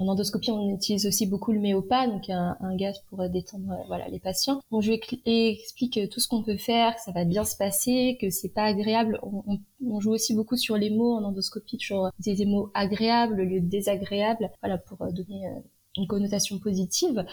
en 0.00 0.08
endoscopie, 0.08 0.50
on 0.50 0.74
utilise 0.74 1.06
aussi 1.06 1.26
beaucoup 1.26 1.52
le 1.52 1.60
méopa, 1.60 2.06
donc 2.06 2.28
un, 2.28 2.76
gaz 2.76 2.98
pour 3.08 3.28
détendre 3.28 3.72
euh, 3.72 3.84
voilà 3.86 4.08
les 4.08 4.18
patients. 4.18 4.60
On 4.70 4.80
je 4.80 4.92
lui 4.92 5.00
explique 5.24 6.00
tout 6.10 6.20
ce 6.20 6.28
qu'on 6.28 6.42
peut 6.42 6.56
faire, 6.56 6.96
que 6.96 7.02
ça 7.02 7.12
va 7.12 7.24
bien 7.24 7.44
se 7.44 7.56
passer, 7.56 8.18
que 8.20 8.30
c'est 8.30 8.52
pas 8.52 8.64
agréable. 8.64 9.20
On, 9.22 10.00
joue 10.00 10.12
aussi 10.12 10.34
beaucoup 10.34 10.56
sur 10.56 10.76
les 10.76 10.90
mots 10.90 11.14
en 11.14 11.24
endoscopie, 11.24 11.78
toujours 11.78 12.10
des 12.18 12.44
mots 12.46 12.70
agréables 12.74 13.40
au 13.40 13.44
lieu 13.44 13.60
de 13.60 13.68
désagréables, 13.68 14.50
voilà 14.60 14.78
pour 14.78 15.00
euh, 15.02 15.10
donner 15.12 15.46
euh, 15.46 15.60
une 15.96 16.06
connotation 16.06 16.58
positive. 16.58 17.24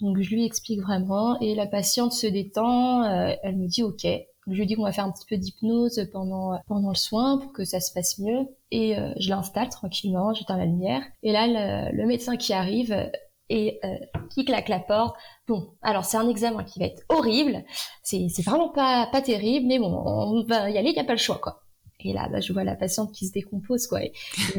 Donc 0.00 0.18
je 0.20 0.30
lui 0.30 0.44
explique 0.44 0.80
vraiment 0.80 1.38
et 1.40 1.54
la 1.54 1.66
patiente 1.66 2.12
se 2.12 2.26
détend, 2.26 3.04
elle 3.42 3.56
me 3.56 3.66
dit 3.66 3.82
ok, 3.82 4.06
je 4.46 4.58
lui 4.58 4.66
dis 4.66 4.74
qu'on 4.74 4.84
va 4.84 4.92
faire 4.92 5.04
un 5.04 5.12
petit 5.12 5.26
peu 5.28 5.36
d'hypnose 5.36 6.08
pendant 6.12 6.58
pendant 6.66 6.88
le 6.88 6.94
soin 6.94 7.38
pour 7.38 7.52
que 7.52 7.64
ça 7.64 7.80
se 7.80 7.92
passe 7.92 8.18
mieux. 8.18 8.48
Et 8.70 8.98
euh, 8.98 9.12
je 9.18 9.28
l'installe 9.30 9.68
tranquillement, 9.68 10.32
j'éteins 10.32 10.56
la 10.56 10.66
lumière. 10.66 11.02
Et 11.22 11.32
là, 11.32 11.46
le, 11.92 12.06
médecin 12.06 12.36
qui 12.36 12.52
arrive 12.52 13.10
et 13.48 13.80
euh, 13.84 13.96
qui 14.30 14.44
claque 14.44 14.68
la 14.68 14.80
porte. 14.80 15.16
Bon, 15.46 15.74
alors 15.82 16.04
c'est 16.04 16.16
un 16.16 16.28
examen 16.28 16.64
qui 16.64 16.78
va 16.78 16.86
être 16.86 17.02
horrible. 17.08 17.64
C'est 18.02 18.28
c'est 18.28 18.42
vraiment 18.42 18.70
pas 18.70 19.08
pas 19.12 19.22
terrible, 19.22 19.66
mais 19.66 19.78
bon, 19.78 19.92
on 20.06 20.44
va 20.44 20.70
y 20.70 20.78
aller, 20.78 20.90
il 20.90 20.96
y 20.96 21.00
a 21.00 21.04
pas 21.04 21.12
le 21.12 21.18
choix 21.18 21.38
quoi. 21.38 21.62
Et 22.04 22.12
là, 22.12 22.28
bah, 22.30 22.40
je 22.40 22.52
vois 22.52 22.64
la 22.64 22.76
patiente 22.76 23.12
qui 23.12 23.26
se 23.26 23.32
décompose, 23.32 23.86
quoi. 23.86 24.02
Et, 24.02 24.12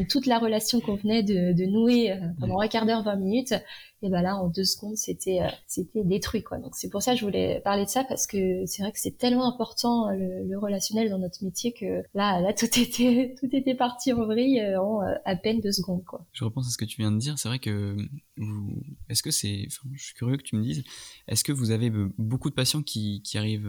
toute 0.08 0.26
la 0.26 0.38
relation 0.38 0.80
qu'on 0.80 0.96
venait 0.96 1.22
de, 1.22 1.52
de 1.52 1.64
nouer 1.64 2.12
euh, 2.12 2.16
pendant 2.40 2.60
un 2.60 2.68
quart 2.68 2.86
d'heure, 2.86 3.02
20 3.02 3.16
minutes, 3.16 3.54
et 4.02 4.10
ben 4.10 4.22
là 4.22 4.36
en 4.36 4.48
deux 4.48 4.64
secondes 4.64 4.96
c'était 4.96 5.40
euh, 5.42 5.48
c'était 5.66 6.04
détruit 6.04 6.42
quoi. 6.42 6.58
Donc 6.58 6.74
c'est 6.74 6.88
pour 6.90 7.02
ça 7.02 7.12
que 7.12 7.20
je 7.20 7.24
voulais 7.24 7.60
parler 7.64 7.84
de 7.84 7.90
ça 7.90 8.04
parce 8.04 8.26
que 8.26 8.66
c'est 8.66 8.82
vrai 8.82 8.92
que 8.92 8.98
c'est 8.98 9.16
tellement 9.16 9.46
important 9.46 10.08
euh, 10.08 10.16
le, 10.16 10.58
relationnel 10.58 11.10
dans 11.10 11.18
notre 11.18 11.42
métier 11.44 11.72
que 11.72 12.02
là 12.14 12.40
là 12.40 12.52
tout 12.58 12.66
était 12.78 13.34
tout 13.38 13.48
était 13.52 13.74
parti 13.74 14.12
en 14.12 14.26
vrille 14.26 14.60
euh, 14.60 14.80
en 14.80 15.00
à 15.24 15.36
peine 15.36 15.60
deux 15.60 15.72
secondes 15.72 16.04
quoi. 16.04 16.26
Je 16.32 16.44
repense 16.44 16.66
à 16.68 16.70
ce 16.70 16.78
que 16.78 16.84
tu 16.84 17.00
viens 17.00 17.12
de 17.12 17.18
dire. 17.18 17.38
C'est 17.38 17.48
vrai 17.48 17.58
que 17.58 17.96
vous 18.36 18.82
est-ce 19.08 19.22
que 19.22 19.30
c'est 19.30 19.66
enfin, 19.66 19.88
je 19.94 20.04
suis 20.04 20.14
curieux 20.14 20.36
que 20.36 20.42
tu 20.42 20.56
me 20.56 20.62
dises 20.62 20.84
est-ce 21.28 21.44
que 21.44 21.52
vous 21.52 21.70
avez 21.70 21.90
beaucoup 22.18 22.50
de 22.50 22.54
patients 22.54 22.82
qui, 22.82 23.22
qui 23.22 23.38
arrivent 23.38 23.68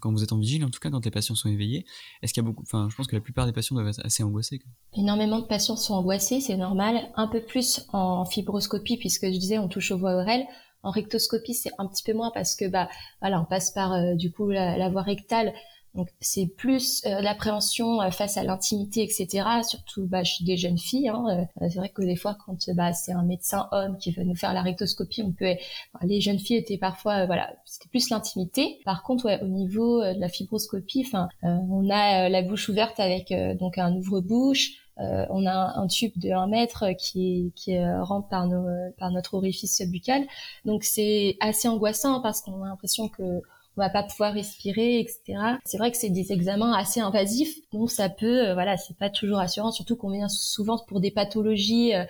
quand 0.00 0.10
vous 0.10 0.22
êtes 0.22 0.32
en 0.32 0.38
vigile 0.38 0.64
en 0.64 0.70
tout 0.70 0.80
cas 0.80 0.90
quand 0.90 1.04
les 1.04 1.10
patients 1.10 1.34
sont 1.34 1.48
éveillés 1.48 1.84
est-ce 2.22 2.32
qu'il 2.32 2.42
y 2.42 2.46
a 2.46 2.48
beaucoup 2.48 2.62
enfin 2.62 2.88
je 2.90 2.96
pense 2.96 3.06
que 3.06 3.14
la 3.14 3.20
plupart 3.20 3.46
des 3.46 3.52
patients 3.52 3.74
doivent 3.76 3.88
être 3.88 4.04
assez 4.04 4.22
angoissés 4.22 4.58
quoi. 4.58 4.70
énormément 4.94 5.38
de 5.40 5.46
patients 5.46 5.76
sont 5.76 5.94
angoissés 5.94 6.40
c'est 6.40 6.56
normal. 6.56 7.10
Un 7.16 7.26
peu 7.26 7.40
plus 7.40 7.86
en 7.92 8.24
fibroscopie 8.24 8.96
puisque 8.96 9.26
je 9.26 9.38
disais 9.38 9.58
on 9.60 9.68
touche 9.68 9.90
aux 9.90 9.98
voies 9.98 10.14
orales. 10.14 10.44
En 10.82 10.90
rectoscopie, 10.90 11.54
c'est 11.54 11.70
un 11.78 11.86
petit 11.86 12.02
peu 12.02 12.14
moins 12.14 12.30
parce 12.32 12.56
que 12.56 12.66
bah 12.66 12.88
voilà, 13.20 13.40
on 13.40 13.44
passe 13.44 13.70
par 13.70 13.92
euh, 13.92 14.14
du 14.14 14.32
coup 14.32 14.48
la, 14.50 14.88
voie 14.88 15.02
rectale. 15.02 15.52
Donc 15.94 16.08
c'est 16.20 16.46
plus 16.46 17.02
euh, 17.04 17.20
l'appréhension 17.20 18.00
euh, 18.00 18.10
face 18.10 18.36
à 18.36 18.44
l'intimité, 18.44 19.02
etc. 19.02 19.44
Surtout 19.62 20.06
bah, 20.06 20.22
chez 20.22 20.44
des 20.44 20.56
jeunes 20.56 20.78
filles. 20.78 21.08
Hein, 21.08 21.46
c'est 21.60 21.76
vrai 21.76 21.88
que 21.88 22.02
des 22.02 22.16
fois, 22.16 22.36
quand 22.46 22.70
bah, 22.74 22.92
c'est 22.92 23.12
un 23.12 23.24
médecin 23.24 23.68
homme 23.72 23.98
qui 23.98 24.12
veut 24.12 24.22
nous 24.22 24.36
faire 24.36 24.52
la 24.52 24.62
rectoscopie, 24.62 25.22
on 25.22 25.32
peut. 25.32 25.56
les 26.02 26.20
jeunes 26.20 26.38
filles 26.38 26.56
étaient 26.56 26.78
parfois, 26.78 27.26
voilà, 27.26 27.52
c'était 27.64 27.88
plus 27.88 28.10
l'intimité. 28.10 28.80
Par 28.84 29.02
contre, 29.02 29.26
ouais, 29.26 29.40
au 29.42 29.48
niveau 29.48 30.02
de 30.02 30.20
la 30.20 30.28
fibroscopie, 30.28 31.04
enfin, 31.06 31.28
on 31.42 31.88
a 31.90 32.28
la 32.28 32.42
bouche 32.42 32.68
ouverte 32.68 33.00
avec 33.00 33.32
donc 33.58 33.78
un 33.78 33.94
ouvre-bouche. 33.94 34.72
Euh, 34.98 35.24
on 35.30 35.46
a 35.46 35.78
un, 35.78 35.86
tube 35.86 36.12
de 36.16 36.30
1 36.30 36.46
mètre 36.48 36.84
qui, 36.98 37.52
qui 37.56 37.78
rentre 37.82 38.28
par, 38.28 38.46
nos, 38.46 38.66
par 38.98 39.10
notre 39.10 39.34
orifice 39.34 39.82
buccal. 39.82 40.26
Donc 40.64 40.84
c'est 40.84 41.36
assez 41.40 41.68
angoissant 41.68 42.20
parce 42.20 42.42
qu'on 42.42 42.62
a 42.62 42.68
l'impression 42.68 43.08
que 43.08 43.42
on 43.76 43.82
va 43.82 43.90
pas 43.90 44.02
pouvoir 44.02 44.34
respirer, 44.34 45.00
etc. 45.00 45.38
C'est 45.64 45.78
vrai 45.78 45.90
que 45.90 45.96
c'est 45.96 46.10
des 46.10 46.32
examens 46.32 46.72
assez 46.72 47.00
invasifs, 47.00 47.56
donc 47.72 47.90
ça 47.90 48.08
peut, 48.08 48.48
euh, 48.48 48.54
voilà, 48.54 48.76
c'est 48.76 48.96
pas 48.96 49.10
toujours 49.10 49.38
assurant, 49.38 49.70
surtout 49.70 49.96
qu'on 49.96 50.10
vient 50.10 50.28
souvent 50.28 50.78
pour 50.88 51.00
des 51.00 51.10
pathologies. 51.10 51.94
Euh, 51.94 52.04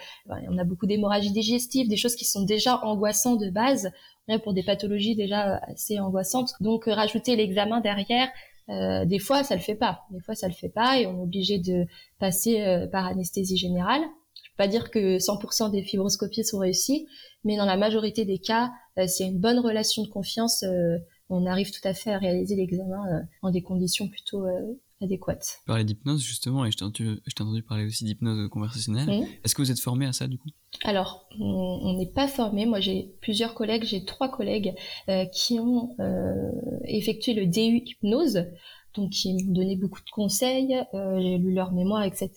on 0.49 0.59
a 0.59 0.65
beaucoup 0.65 0.87
d'hémorragies 0.87 1.33
digestives, 1.33 1.89
des 1.89 1.97
choses 1.97 2.17
qui 2.17 2.25
sont 2.25 2.43
déjà 2.43 2.85
angoissantes 2.85 3.41
de 3.41 3.51
base, 3.51 3.91
pour 4.45 4.53
des 4.53 4.63
pathologies 4.63 5.17
déjà 5.17 5.57
assez 5.67 5.99
angoissantes. 5.99 6.53
Donc 6.61 6.85
rajouter 6.85 7.35
l'examen 7.35 7.81
derrière, 7.81 8.29
euh, 8.71 9.05
des 9.05 9.19
fois, 9.19 9.43
ça 9.43 9.57
le 9.57 9.61
fait 9.61 9.75
pas. 9.75 10.03
Des 10.11 10.21
fois, 10.21 10.35
ça 10.35 10.47
le 10.47 10.55
fait 10.55 10.69
pas 10.69 10.99
et 10.99 11.07
on 11.07 11.19
est 11.19 11.23
obligé 11.23 11.59
de 11.59 11.87
passer 12.19 12.63
euh, 12.63 12.87
par 12.87 13.07
anesthésie 13.07 13.57
générale. 13.57 14.03
Je 14.35 14.51
peux 14.51 14.57
pas 14.57 14.69
dire 14.69 14.91
que 14.91 15.19
100% 15.19 15.71
des 15.71 15.83
fibroscopies 15.83 16.45
sont 16.45 16.59
réussies, 16.59 17.07
mais 17.45 17.57
dans 17.57 17.65
la 17.65 17.77
majorité 17.77 18.25
des 18.25 18.39
cas, 18.39 18.71
euh, 18.99 19.07
a 19.07 19.23
une 19.25 19.41
bonne 19.41 19.59
relation 19.59 20.03
de 20.03 20.09
confiance, 20.09 20.65
on 21.31 21.47
arrive 21.47 21.71
tout 21.71 21.87
à 21.87 21.95
fait 21.95 22.13
à 22.13 22.19
réaliser 22.19 22.57
l'examen 22.57 23.23
en 23.43 23.51
des 23.51 23.63
conditions 23.63 24.09
plutôt 24.09 24.45
adéquate. 25.03 25.59
Tu 25.61 25.67
parlais 25.67 25.85
d'hypnose 25.85 26.23
justement, 26.23 26.65
et 26.65 26.71
je 26.71 26.77
t'ai 26.77 26.85
entendu, 26.85 27.63
parler 27.63 27.87
aussi 27.87 28.05
d'hypnose 28.05 28.49
conversationnelle. 28.51 29.27
Est-ce 29.45 29.55
que 29.55 29.63
vous 29.63 29.71
êtes 29.71 29.81
formé 29.81 30.07
à 30.07 30.13
ça 30.13 30.27
du 30.27 30.39
coup? 30.39 30.49
Alors, 30.85 31.29
on 31.39 31.95
n'est 31.97 32.11
pas 32.11 32.29
formé. 32.29 32.67
Moi, 32.67 32.81
j'ai 32.81 33.15
plusieurs 33.21 33.55
collègues, 33.55 33.85
j'ai 33.85 34.05
trois 34.05 34.29
collègues 34.29 34.75
euh, 35.09 35.25
qui 35.27 35.59
ont 35.59 35.95
euh, 36.01 36.51
effectué 36.85 37.35
le 37.35 37.47
DU 37.47 37.83
hypnose, 37.85 38.47
donc 38.95 39.11
qui 39.11 39.45
m'ont 39.45 39.53
donné 39.53 39.77
beaucoup 39.77 40.01
de 40.01 40.11
conseils. 40.11 40.77
Euh, 40.95 41.21
j'ai 41.21 41.39
lu 41.39 41.53
leur 41.53 41.73
mémoire, 41.73 42.03
etc. 42.03 42.31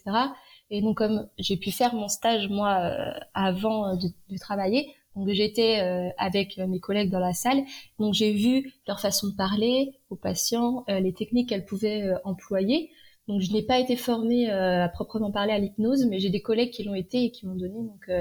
Et 0.70 0.82
donc, 0.82 0.98
comme 0.98 1.28
j'ai 1.38 1.58
pu 1.58 1.72
faire 1.72 1.94
mon 1.94 2.08
stage 2.08 2.48
moi 2.50 2.92
avant 3.34 3.96
de, 3.96 4.08
de 4.30 4.38
travailler, 4.38 4.88
donc 5.16 5.30
j'étais 5.30 5.80
euh, 5.82 6.10
avec 6.18 6.58
mes 6.58 6.80
collègues 6.80 7.12
dans 7.12 7.20
la 7.20 7.34
salle, 7.34 7.64
donc 8.00 8.14
j'ai 8.14 8.34
vu 8.34 8.74
leur 8.88 9.00
façon 9.00 9.28
de 9.28 9.36
parler 9.36 9.94
aux 10.10 10.16
patients, 10.16 10.84
euh, 10.90 11.00
les 11.00 11.14
techniques 11.14 11.50
qu'elles 11.50 11.66
pouvaient 11.66 12.04
euh, 12.04 12.18
employer. 12.24 12.90
Donc 13.28 13.42
je 13.42 13.52
n'ai 13.54 13.62
pas 13.62 13.80
été 13.80 13.96
formée 13.96 14.50
à 14.50 14.90
proprement 14.90 15.32
parler 15.32 15.54
à 15.54 15.58
l'hypnose, 15.58 16.06
mais 16.08 16.20
j'ai 16.20 16.30
des 16.30 16.42
collègues 16.42 16.72
qui 16.72 16.84
l'ont 16.84 16.94
été 16.94 17.24
et 17.24 17.32
qui 17.32 17.48
m'ont 17.48 17.56
donné 17.56 17.82
donc 17.82 18.12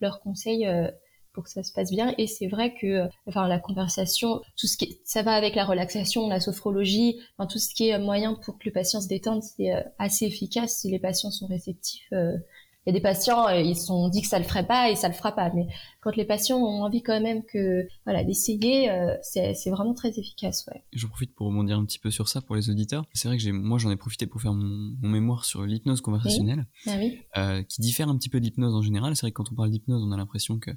leurs 0.00 0.20
conseils 0.20 0.68
pour 1.32 1.42
que 1.42 1.50
ça 1.50 1.64
se 1.64 1.72
passe 1.72 1.90
bien. 1.90 2.14
Et 2.16 2.28
c'est 2.28 2.46
vrai 2.46 2.72
que, 2.72 3.08
enfin, 3.26 3.48
la 3.48 3.58
conversation, 3.58 4.40
tout 4.56 4.68
ce 4.68 4.76
qui, 4.76 5.00
ça 5.04 5.22
va 5.22 5.32
avec 5.32 5.56
la 5.56 5.64
relaxation, 5.64 6.28
la 6.28 6.38
sophrologie, 6.38 7.18
enfin, 7.36 7.48
tout 7.48 7.58
ce 7.58 7.74
qui 7.74 7.88
est 7.88 7.98
moyen 7.98 8.34
pour 8.34 8.56
que 8.56 8.66
le 8.66 8.70
patient 8.70 9.00
se 9.00 9.08
détende, 9.08 9.42
c'est 9.42 9.72
assez 9.98 10.26
efficace 10.26 10.76
si 10.76 10.92
les 10.92 11.00
patients 11.00 11.32
sont 11.32 11.48
réceptifs 11.48 12.12
il 12.84 12.90
y 12.92 12.96
a 12.96 12.98
des 12.98 13.02
patients, 13.02 13.46
euh, 13.46 13.60
ils 13.60 13.76
se 13.76 13.86
sont 13.86 14.08
dit 14.08 14.22
que 14.22 14.26
ça 14.26 14.40
le 14.40 14.44
ferait 14.44 14.66
pas 14.66 14.90
et 14.90 14.96
ça 14.96 15.06
le 15.06 15.14
fera 15.14 15.32
pas. 15.32 15.52
Mais 15.54 15.68
quand 16.00 16.16
les 16.16 16.24
patients 16.24 16.58
ont 16.58 16.82
envie 16.82 17.02
quand 17.02 17.20
même 17.20 17.44
que, 17.44 17.86
voilà, 18.04 18.24
d'essayer, 18.24 18.90
euh, 18.90 19.14
c'est 19.22 19.70
vraiment 19.70 19.94
très 19.94 20.18
efficace, 20.18 20.66
ouais. 20.66 20.82
J'en 20.92 21.08
profite 21.08 21.32
pour 21.34 21.46
rebondir 21.46 21.78
un 21.78 21.84
petit 21.84 22.00
peu 22.00 22.10
sur 22.10 22.28
ça 22.28 22.40
pour 22.40 22.56
les 22.56 22.70
auditeurs. 22.70 23.04
C'est 23.12 23.28
vrai 23.28 23.36
que 23.36 23.42
j'ai, 23.42 23.52
moi, 23.52 23.78
j'en 23.78 23.90
ai 23.90 23.96
profité 23.96 24.26
pour 24.26 24.40
faire 24.40 24.52
mon, 24.52 24.96
mémoire 25.00 25.44
sur 25.44 25.62
l'hypnose 25.62 26.00
conversationnelle, 26.00 26.66
ah 26.88 26.96
oui. 26.98 27.20
euh, 27.36 27.62
qui 27.62 27.80
diffère 27.82 28.08
un 28.08 28.16
petit 28.16 28.28
peu 28.28 28.40
de 28.40 28.44
l'hypnose 28.44 28.74
en 28.74 28.82
général. 28.82 29.14
C'est 29.14 29.22
vrai 29.22 29.30
que 29.30 29.36
quand 29.36 29.52
on 29.52 29.54
parle 29.54 29.70
d'hypnose, 29.70 30.02
on 30.02 30.10
a 30.10 30.16
l'impression 30.16 30.58
que 30.58 30.72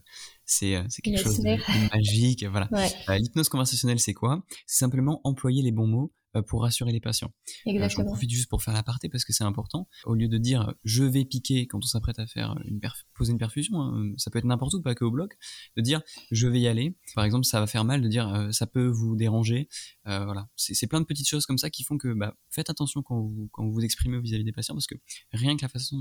c'est, 0.46 0.80
quelque 1.04 1.20
chose 1.20 1.40
de, 1.40 1.58
magique, 1.96 2.46
voilà. 2.46 2.70
l'hypnose 3.18 3.50
conversationnelle, 3.50 4.00
c'est 4.00 4.14
quoi? 4.14 4.44
C'est 4.68 4.80
simplement 4.80 5.22
employer 5.24 5.64
les 5.64 5.72
bons 5.72 5.88
mots 5.88 6.12
pour 6.42 6.62
rassurer 6.64 6.92
les 6.92 7.00
patients. 7.00 7.32
Euh, 7.68 7.72
Exactement. 7.72 8.06
J'en 8.06 8.12
profite 8.12 8.30
juste 8.30 8.50
pour 8.50 8.64
faire 8.64 8.74
l'aparté 8.74 9.10
parce 9.10 9.24
que 9.24 9.34
c'est 9.34 9.44
important. 9.44 9.88
Au 10.06 10.14
lieu 10.14 10.28
de 10.28 10.38
dire 10.38 10.74
je 10.84 11.04
vais 11.04 11.26
piquer 11.26 11.68
quand 11.68 11.80
on 11.80 11.88
s'apprête 11.88 12.20
à 12.20 12.28
faire 12.28 12.56
une 12.66 12.80
poser 13.14 13.32
une 13.32 13.38
perfusion, 13.38 13.82
hein, 13.82 14.12
ça 14.18 14.32
peut 14.32 14.40
être 14.40 14.46
n'importe 14.46 14.74
où, 14.74 14.82
pas 14.82 14.96
que 14.96 15.06
au 15.06 15.12
bloc, 15.12 15.38
de 15.76 15.82
dire 15.82 16.02
je 16.32 16.48
vais 16.48 16.60
y 16.60 16.68
aller. 16.68 16.96
Par 17.16 17.24
exemple, 17.24 17.46
ça 17.46 17.60
va 17.60 17.68
faire 17.68 17.84
mal 17.84 18.02
de 18.02 18.08
dire 18.08 18.28
euh, 18.34 18.52
ça 18.52 18.68
peut 18.68 18.88
vous 18.88 19.16
déranger. 19.16 19.70
voilà, 20.06 20.48
c'est 20.56 20.88
plein 20.88 21.02
de 21.02 21.06
petites 21.06 21.28
choses 21.28 21.46
comme 21.46 21.58
ça 21.58 21.70
qui 21.70 21.84
font 21.84 21.98
que 21.98 22.14
bah, 22.14 22.36
faites 22.50 22.70
attention 22.70 23.02
quand 23.02 23.20
vous 23.20 23.50
quand 23.52 23.66
vous, 23.66 23.74
vous 23.74 23.84
exprimez 23.84 24.20
vis-à-vis 24.20 24.44
des 24.44 24.52
patients 24.52 24.76
parce 24.76 24.88
que 24.88 24.96
rien 25.32 25.56
que 25.56 25.62
la 25.62 25.70
façon 25.70 25.96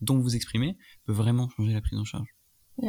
dont 0.00 0.16
vous 0.16 0.22
vous 0.22 0.36
exprimez 0.36 0.76
peut 1.04 1.12
vraiment 1.12 1.48
changer 1.50 1.72
la 1.72 1.80
prise 1.80 1.98
en 1.98 2.04
charge. 2.04 2.28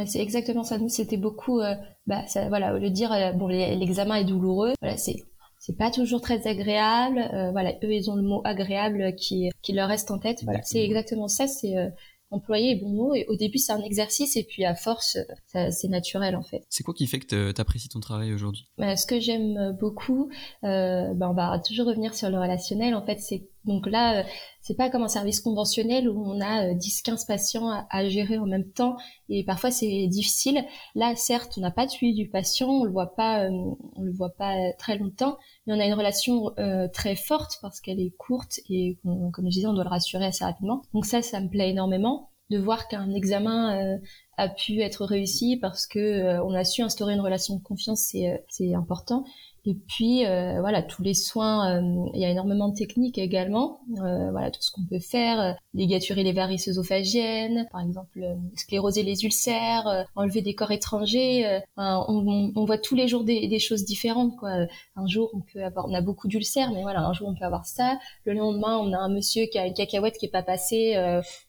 C'est 0.05 0.21
exactement 0.21 0.63
ça. 0.63 0.77
Nous, 0.77 0.89
c'était 0.89 1.17
beaucoup, 1.17 1.59
bah, 2.07 2.25
ça, 2.27 2.47
voilà, 2.47 2.73
au 2.73 2.77
lieu 2.77 2.89
de 2.89 2.95
dire, 2.95 3.11
bon, 3.35 3.47
l'examen 3.47 4.15
est 4.15 4.23
douloureux, 4.23 4.73
voilà, 4.81 4.97
c'est 4.97 5.23
c'est 5.65 5.77
pas 5.77 5.91
toujours 5.91 6.19
très 6.19 6.45
agréable. 6.45 7.19
Euh, 7.33 7.51
voilà, 7.51 7.71
eux 7.83 7.93
ils 7.93 8.11
ont 8.11 8.15
le 8.15 8.21
mot 8.21 8.41
agréable 8.43 9.15
qui 9.15 9.49
qui 9.61 9.71
leur 9.71 9.87
reste 9.87 10.11
en 10.11 10.19
tête. 10.19 10.43
Voilà, 10.43 10.61
c'est 10.61 10.83
exactement 10.83 11.29
ça. 11.29 11.47
C'est 11.47 11.77
euh, 11.77 11.89
employer 12.31 12.75
les 12.75 12.81
bons 12.81 12.89
mots. 12.89 13.15
Et 13.15 13.25
au 13.29 13.37
début, 13.37 13.59
c'est 13.59 13.71
un 13.71 13.81
exercice, 13.81 14.35
et 14.35 14.43
puis 14.43 14.65
à 14.65 14.75
force, 14.75 15.17
c'est 15.45 15.87
naturel 15.87 16.35
en 16.35 16.43
fait. 16.43 16.63
C'est 16.67 16.83
quoi 16.83 16.93
qui 16.93 17.07
fait 17.07 17.19
que 17.19 17.51
tu 17.53 17.61
apprécies 17.61 17.87
ton 17.87 18.01
travail 18.01 18.33
aujourd'hui? 18.33 18.67
Bah, 18.77 18.97
Ce 18.97 19.05
que 19.05 19.21
j'aime 19.21 19.77
beaucoup, 19.79 20.29
euh, 20.65 21.13
bah, 21.13 21.29
on 21.29 21.33
va 21.33 21.57
toujours 21.59 21.87
revenir 21.87 22.13
sur 22.13 22.29
le 22.29 22.37
relationnel. 22.37 22.93
En 22.93 23.05
fait, 23.05 23.19
c'est 23.19 23.47
donc 23.65 23.87
là, 23.87 24.19
euh, 24.19 24.23
c'est 24.61 24.75
pas 24.75 24.89
comme 24.89 25.03
un 25.03 25.07
service 25.07 25.39
conventionnel 25.39 26.09
où 26.09 26.21
on 26.25 26.41
a 26.41 26.73
10-15 26.73 27.23
euh, 27.23 27.27
patients 27.27 27.85
à, 27.89 28.09
gérer 28.09 28.37
en 28.37 28.45
même 28.45 28.69
temps 28.69 28.97
et 29.29 29.43
parfois 29.43 29.71
c'est 29.71 30.07
difficile. 30.07 30.65
Là, 30.95 31.15
certes, 31.15 31.53
on 31.57 31.61
n'a 31.61 31.71
pas 31.71 31.85
de 31.85 31.91
suivi 31.91 32.13
du 32.13 32.29
patient, 32.29 32.69
on 32.69 32.83
le 32.83 32.91
voit 32.91 33.15
pas, 33.15 33.45
euh, 33.45 33.49
on 33.95 34.01
le 34.01 34.11
voit 34.11 34.33
pas 34.37 34.55
très 34.77 34.97
longtemps, 34.97 35.37
on 35.67 35.79
a 35.79 35.85
une 35.85 35.93
relation 35.93 36.51
très 36.93 37.15
forte 37.15 37.59
parce 37.61 37.79
qu'elle 37.79 37.99
est 37.99 38.15
courte 38.17 38.59
et 38.69 38.97
comme 39.03 39.45
je 39.45 39.55
disais, 39.55 39.67
on 39.67 39.73
doit 39.73 39.83
le 39.83 39.89
rassurer 39.89 40.25
assez 40.25 40.43
rapidement. 40.43 40.81
Donc 40.93 41.05
ça, 41.05 41.21
ça 41.21 41.39
me 41.39 41.49
plaît 41.49 41.69
énormément 41.69 42.29
de 42.49 42.57
voir 42.57 42.87
qu'un 42.87 43.11
examen 43.13 43.99
a 44.37 44.49
pu 44.49 44.81
être 44.81 45.05
réussi 45.05 45.57
parce 45.57 45.87
que 45.87 46.39
on 46.41 46.53
a 46.53 46.63
su 46.63 46.81
instaurer 46.81 47.13
une 47.13 47.21
relation 47.21 47.55
de 47.55 47.63
confiance, 47.63 48.13
c'est 48.49 48.73
important. 48.73 49.23
Et 49.65 49.75
puis 49.75 50.25
euh, 50.25 50.59
voilà, 50.59 50.83
tous 50.83 51.03
les 51.03 51.13
soins, 51.13 51.77
euh, 51.77 52.09
il 52.13 52.19
y 52.19 52.25
a 52.25 52.29
énormément 52.29 52.67
de 52.67 52.75
techniques 52.75 53.17
également. 53.17 53.79
Euh, 53.99 54.29
voilà, 54.31 54.51
tout 54.51 54.61
ce 54.61 54.71
qu'on 54.71 54.85
peut 54.85 54.99
faire, 54.99 55.55
ligaturer 55.73 56.23
les 56.23 56.33
varices 56.33 56.67
œsophagiennes, 56.67 57.67
par 57.71 57.79
exemple 57.79 58.19
scléroser 58.55 59.03
les 59.03 59.23
ulcères, 59.23 60.05
enlever 60.15 60.41
des 60.41 60.53
corps 60.53 60.71
étrangers. 60.71 61.61
on, 61.77 62.51
on, 62.55 62.65
voit 62.65 62.77
tous 62.77 62.95
les 62.95 63.07
jours 63.07 63.23
des, 63.23 63.47
des, 63.47 63.59
choses 63.59 63.85
différentes. 63.85 64.35
Quoi. 64.35 64.65
Un 64.97 65.07
jour, 65.07 65.29
on 65.33 65.39
peut 65.39 65.63
avoir, 65.63 65.87
on 65.87 65.93
a 65.93 66.01
beaucoup 66.01 66.27
d'ulcères, 66.27 66.71
mais 66.71 66.81
voilà, 66.81 67.01
un 67.01 67.13
jour 67.13 67.29
on 67.29 67.35
peut 67.35 67.45
avoir 67.45 67.65
ça. 67.65 67.97
Le 68.25 68.33
lendemain, 68.33 68.77
on 68.77 68.91
a 68.91 68.97
un 68.97 69.09
monsieur 69.09 69.45
qui 69.45 69.57
a 69.57 69.65
une 69.65 69.73
cacahuète 69.73 70.17
qui 70.17 70.25
est 70.25 70.31
pas 70.31 70.43
passée, 70.43 70.97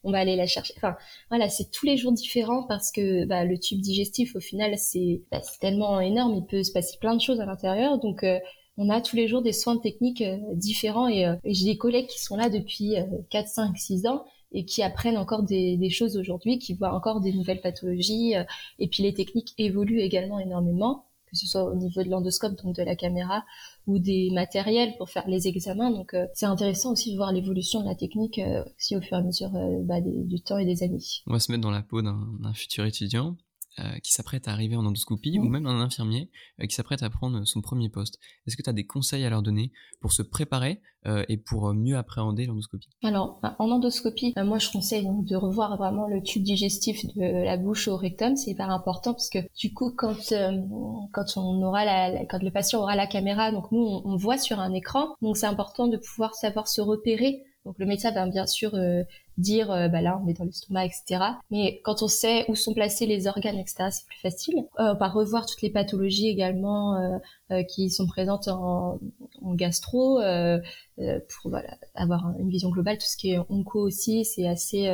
on 0.05 0.11
va 0.11 0.19
aller 0.19 0.37
la 0.37 0.47
chercher. 0.47 0.73
Enfin, 0.77 0.95
voilà, 1.29 1.49
c'est 1.49 1.69
tous 1.69 1.85
les 1.85 1.97
jours 1.97 2.13
différents 2.13 2.63
parce 2.63 2.93
que 2.93 3.25
bah, 3.25 3.43
le 3.43 3.59
tube 3.59 3.81
digestif, 3.81 4.37
au 4.37 4.39
final, 4.39 4.77
c'est 4.77 5.21
bah, 5.31 5.41
tellement 5.59 5.99
énorme, 5.99 6.35
il 6.35 6.45
peut 6.45 6.63
se 6.63 6.71
passer 6.71 6.97
plein 7.01 7.15
de 7.15 7.21
choses 7.21 7.41
à 7.41 7.45
l'intérieur. 7.45 7.99
Donc, 8.05 8.23
euh, 8.23 8.39
on 8.77 8.89
a 8.89 9.01
tous 9.01 9.15
les 9.15 9.27
jours 9.27 9.41
des 9.41 9.53
soins 9.53 9.77
techniques 9.77 10.21
euh, 10.21 10.37
différents 10.53 11.07
euh, 11.07 11.35
et, 11.43 11.53
j'ai 11.53 11.65
des 11.65 11.77
collègues 11.77 12.07
qui 12.07 12.21
sont 12.21 12.35
là 12.35 12.49
depuis 12.49 12.95
4, 13.31 13.47
5, 13.47 13.77
6 13.77 14.05
ans 14.05 14.25
et 14.51 14.63
qui 14.63 14.83
apprennent 14.83 15.17
encore 15.17 15.43
des, 15.43 15.89
choses 15.89 16.17
aujourd'hui, 16.17 16.59
qui 16.59 16.75
voient 16.75 16.93
encore 16.93 17.19
des 17.19 17.33
nouvelles 17.33 17.61
pathologies. 17.61 18.35
et 18.79 18.87
puis 18.87 19.03
les 19.03 19.13
techniques 19.13 19.53
évoluent 19.57 19.99
également 19.99 20.39
énormément, 20.39 21.07
que 21.25 21.35
ce 21.35 21.45
soit 21.45 21.65
au 21.65 21.75
niveau 21.75 22.03
de 22.03 22.09
l'endoscope, 22.09 22.55
donc 22.63 22.75
de 22.75 22.83
la 22.83 22.95
caméra, 22.95 23.43
ou 23.85 23.99
des 23.99 24.29
matériels 24.31 24.95
pour 24.97 25.09
faire 25.09 25.27
les 25.27 25.49
examens. 25.49 25.91
Donc 25.91 26.15
c'est 26.33 26.45
intéressant 26.45 26.93
aussi 26.93 27.11
de 27.11 27.17
voir 27.17 27.33
l'évolution 27.33 27.81
de 27.81 27.85
la 27.85 27.95
technique 27.95 28.39
aussi 28.77 28.95
au 28.95 29.01
fur 29.01 29.17
et 29.17 29.19
à 29.19 29.23
mesure 29.23 29.51
bah, 29.81 29.99
du 29.99 30.39
temps 30.39 30.57
et 30.57 30.65
des 30.65 30.83
années. 30.83 30.99
On 31.27 31.33
va 31.33 31.39
se 31.39 31.51
mettre 31.51 31.63
dans 31.63 31.71
la 31.71 31.81
peau 31.81 32.01
d'un 32.01 32.53
futur 32.53 32.85
étudiant. 32.85 33.35
Euh, 33.81 33.99
qui 34.01 34.13
s'apprête 34.13 34.47
à 34.47 34.51
arriver 34.51 34.77
en 34.77 34.85
endoscopie 34.85 35.37
ou 35.37 35.43
même 35.43 35.65
un 35.65 35.81
infirmier 35.81 36.29
euh, 36.61 36.65
qui 36.65 36.73
s'apprête 36.73 37.03
à 37.03 37.09
prendre 37.09 37.43
son 37.43 37.59
premier 37.59 37.89
poste. 37.89 38.19
Est-ce 38.47 38.55
que 38.55 38.61
tu 38.61 38.69
as 38.69 38.73
des 38.73 38.85
conseils 38.85 39.25
à 39.25 39.29
leur 39.29 39.41
donner 39.41 39.73
pour 39.99 40.13
se 40.13 40.21
préparer 40.21 40.81
euh, 41.07 41.25
et 41.27 41.35
pour 41.35 41.73
mieux 41.73 41.97
appréhender 41.97 42.45
l'endoscopie? 42.45 42.87
Alors, 43.03 43.37
bah, 43.43 43.57
en 43.59 43.69
endoscopie, 43.69 44.33
moi 44.37 44.59
je 44.59 44.71
conseille 44.71 45.03
donc 45.03 45.25
de 45.25 45.35
revoir 45.35 45.75
vraiment 45.75 46.07
le 46.07 46.23
tube 46.23 46.43
digestif 46.43 47.05
de 47.17 47.43
la 47.43 47.57
bouche 47.57 47.89
au 47.89 47.97
rectum, 47.97 48.37
c'est 48.37 48.51
hyper 48.51 48.69
important 48.69 49.11
parce 49.11 49.29
que 49.29 49.39
du 49.59 49.73
coup 49.73 49.91
quand 49.93 50.33
quand 51.11 51.25
on 51.35 51.61
aura 51.61 51.83
la, 51.83 52.25
quand 52.27 52.41
le 52.41 52.51
patient 52.51 52.79
aura 52.79 52.95
la 52.95 53.07
caméra, 53.07 53.51
donc 53.51 53.73
nous 53.73 53.81
on, 53.81 54.03
on 54.05 54.15
voit 54.15 54.37
sur 54.37 54.61
un 54.61 54.71
écran, 54.71 55.15
donc 55.21 55.35
c'est 55.35 55.47
important 55.47 55.89
de 55.89 55.97
pouvoir 55.97 56.33
savoir 56.33 56.69
se 56.69 56.79
repérer 56.79 57.43
donc 57.65 57.79
le 57.79 57.85
médecin 57.85 58.11
va 58.11 58.27
bien 58.27 58.45
sûr 58.45 58.75
euh, 58.75 59.03
dire, 59.37 59.71
euh, 59.71 59.87
bah 59.87 60.01
là 60.01 60.21
on 60.23 60.27
est 60.27 60.33
dans 60.33 60.45
l'estomac, 60.45 60.85
etc. 60.85 61.23
Mais 61.49 61.81
quand 61.83 62.03
on 62.03 62.07
sait 62.07 62.45
où 62.47 62.55
sont 62.55 62.73
placés 62.73 63.07
les 63.07 63.27
organes, 63.27 63.57
etc., 63.57 63.87
c'est 63.91 64.05
plus 64.05 64.19
facile. 64.19 64.59
Euh, 64.79 64.93
on 64.93 64.97
va 64.97 65.07
revoir 65.07 65.45
toutes 65.47 65.61
les 65.63 65.71
pathologies 65.71 66.29
également 66.29 66.95
euh, 67.51 67.63
qui 67.63 67.89
sont 67.89 68.05
présentes 68.05 68.47
en, 68.47 68.99
en 69.41 69.53
gastro 69.55 70.19
pour 70.97 71.51
voilà, 71.51 71.77
avoir 71.95 72.33
une 72.39 72.49
vision 72.49 72.69
globale. 72.69 72.97
Tout 72.97 73.07
ce 73.07 73.17
qui 73.17 73.31
est 73.31 73.39
onco 73.49 73.79
aussi, 73.79 74.25
c'est 74.25 74.47
assez 74.47 74.87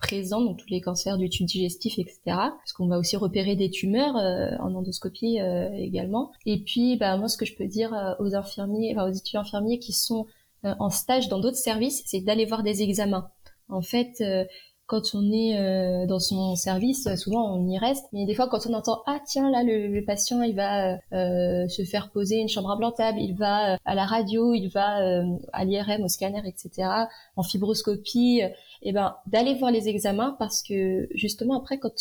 présent, 0.00 0.40
donc 0.40 0.58
tous 0.58 0.68
les 0.68 0.80
cancers 0.80 1.16
du 1.16 1.30
tube 1.30 1.46
digestif, 1.46 1.98
etc. 1.98 2.20
Parce 2.26 2.72
qu'on 2.74 2.88
va 2.88 2.98
aussi 2.98 3.16
repérer 3.16 3.54
des 3.54 3.70
tumeurs 3.70 4.16
en 4.16 4.74
endoscopie 4.74 5.38
également. 5.78 6.32
Et 6.44 6.62
puis, 6.62 6.96
bah, 6.96 7.16
moi, 7.16 7.28
ce 7.28 7.36
que 7.36 7.46
je 7.46 7.54
peux 7.54 7.66
dire 7.66 8.16
aux 8.18 8.34
infirmiers, 8.34 8.92
enfin, 8.94 9.08
aux 9.08 9.12
étudiants 9.12 9.42
infirmiers 9.42 9.78
qui 9.78 9.92
sont 9.92 10.26
euh, 10.26 10.40
en 10.64 10.90
stage 10.90 11.28
dans 11.28 11.38
d'autres 11.38 11.56
services, 11.56 12.02
c'est 12.06 12.20
d'aller 12.20 12.46
voir 12.46 12.62
des 12.62 12.82
examens. 12.82 13.30
En 13.68 13.82
fait, 13.82 14.20
euh, 14.20 14.44
quand 14.86 15.14
on 15.14 15.32
est 15.32 15.58
euh, 15.58 16.06
dans 16.06 16.18
son 16.18 16.54
service, 16.54 17.08
souvent 17.16 17.56
on 17.56 17.66
y 17.66 17.78
reste, 17.78 18.04
mais 18.12 18.26
des 18.26 18.34
fois 18.34 18.48
quand 18.48 18.66
on 18.66 18.74
entend 18.74 19.02
ah 19.06 19.20
tiens 19.24 19.50
là 19.50 19.62
le, 19.64 20.04
patient 20.04 20.42
il 20.42 20.54
va 20.54 20.98
se 21.10 21.84
faire 21.84 22.10
poser 22.10 22.36
une 22.36 22.48
chambre 22.48 22.70
implantable, 22.70 23.18
il 23.18 23.34
va 23.34 23.78
à 23.84 23.94
la 23.94 24.04
radio, 24.04 24.52
il 24.52 24.68
va 24.68 25.22
à 25.52 25.64
l'IRM, 25.64 26.02
au 26.02 26.08
scanner, 26.08 26.42
etc. 26.44 26.88
En 27.36 27.42
fibroscopie, 27.42 28.40
et 28.42 28.52
eh 28.82 28.92
ben 28.92 29.16
d'aller 29.26 29.54
voir 29.54 29.70
les 29.70 29.88
examens 29.88 30.36
parce 30.38 30.62
que 30.62 31.08
justement 31.14 31.58
après 31.58 31.78
quand 31.78 31.94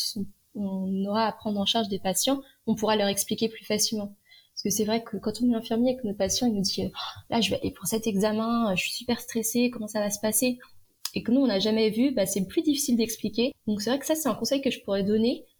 on 0.55 1.05
aura 1.05 1.27
à 1.27 1.31
prendre 1.31 1.59
en 1.59 1.65
charge 1.65 1.87
des 1.87 1.99
patients, 1.99 2.41
on 2.67 2.75
pourra 2.75 2.95
leur 2.95 3.07
expliquer 3.07 3.47
plus 3.47 3.63
facilement. 3.63 4.15
Parce 4.63 4.75
que 4.75 4.77
c'est 4.77 4.85
vrai 4.85 5.03
que 5.03 5.17
quand 5.17 5.41
on 5.41 5.51
est 5.51 5.55
infirmier 5.55 5.93
avec 5.93 6.03
notre 6.03 6.19
patient, 6.19 6.45
il 6.45 6.53
nous 6.53 6.61
dit 6.61 6.83
là 7.31 7.41
je 7.41 7.49
vais 7.49 7.59
aller 7.59 7.71
pour 7.71 7.87
cet 7.87 8.05
examen, 8.05 8.75
je 8.75 8.83
suis 8.83 8.91
super 8.91 9.19
stressée, 9.19 9.71
comment 9.73 9.87
ça 9.87 9.99
va 9.99 10.11
se 10.11 10.19
passer? 10.19 10.59
Et 11.15 11.23
que 11.23 11.31
nous 11.31 11.41
on 11.41 11.47
n'a 11.47 11.59
jamais 11.59 11.89
vu, 11.89 12.11
bah, 12.11 12.27
c'est 12.27 12.45
plus 12.45 12.61
difficile 12.61 12.95
d'expliquer. 12.95 13.53
Donc 13.65 13.81
c'est 13.81 13.89
vrai 13.89 13.97
que 13.97 14.05
ça 14.05 14.13
c'est 14.13 14.29
un 14.29 14.35
conseil 14.35 14.61
que 14.61 14.69
je 14.69 14.79
pourrais 14.81 15.03
donner 15.03 15.45
euh, 15.47 15.50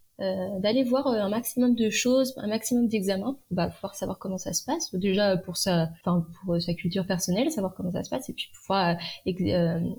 d'aller 0.60 0.84
voir 0.84 1.08
euh, 1.08 1.20
un 1.20 1.30
maximum 1.30 1.76
de 1.76 1.90
choses, 1.90 2.34
un 2.38 2.48
maximum 2.48 2.88
d'examens, 2.88 3.34
pour 3.48 3.56
bah, 3.56 3.68
pouvoir 3.68 3.96
savoir 3.96 4.20
comment 4.20 4.38
ça 4.38 4.54
se 4.54 4.64
passe. 4.64 4.94
Déjà 4.94 5.38
pour 5.38 5.58
sa, 5.58 5.90
enfin 6.02 6.26
pour 6.44 6.56
euh, 6.56 6.60
sa 6.60 6.74
culture 6.74 7.06
personnelle, 7.06 7.52
savoir 7.52 7.74
comment 7.74 7.92
ça 7.92 8.04
se 8.04 8.10
passe, 8.10 8.30
et 8.30 8.34
puis 8.34 8.48
pouvoir 8.54 8.98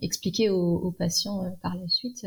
expliquer 0.00 0.50
aux, 0.50 0.92
patients 0.98 1.56
par 1.62 1.74
la 1.74 1.88
suite 1.88 2.26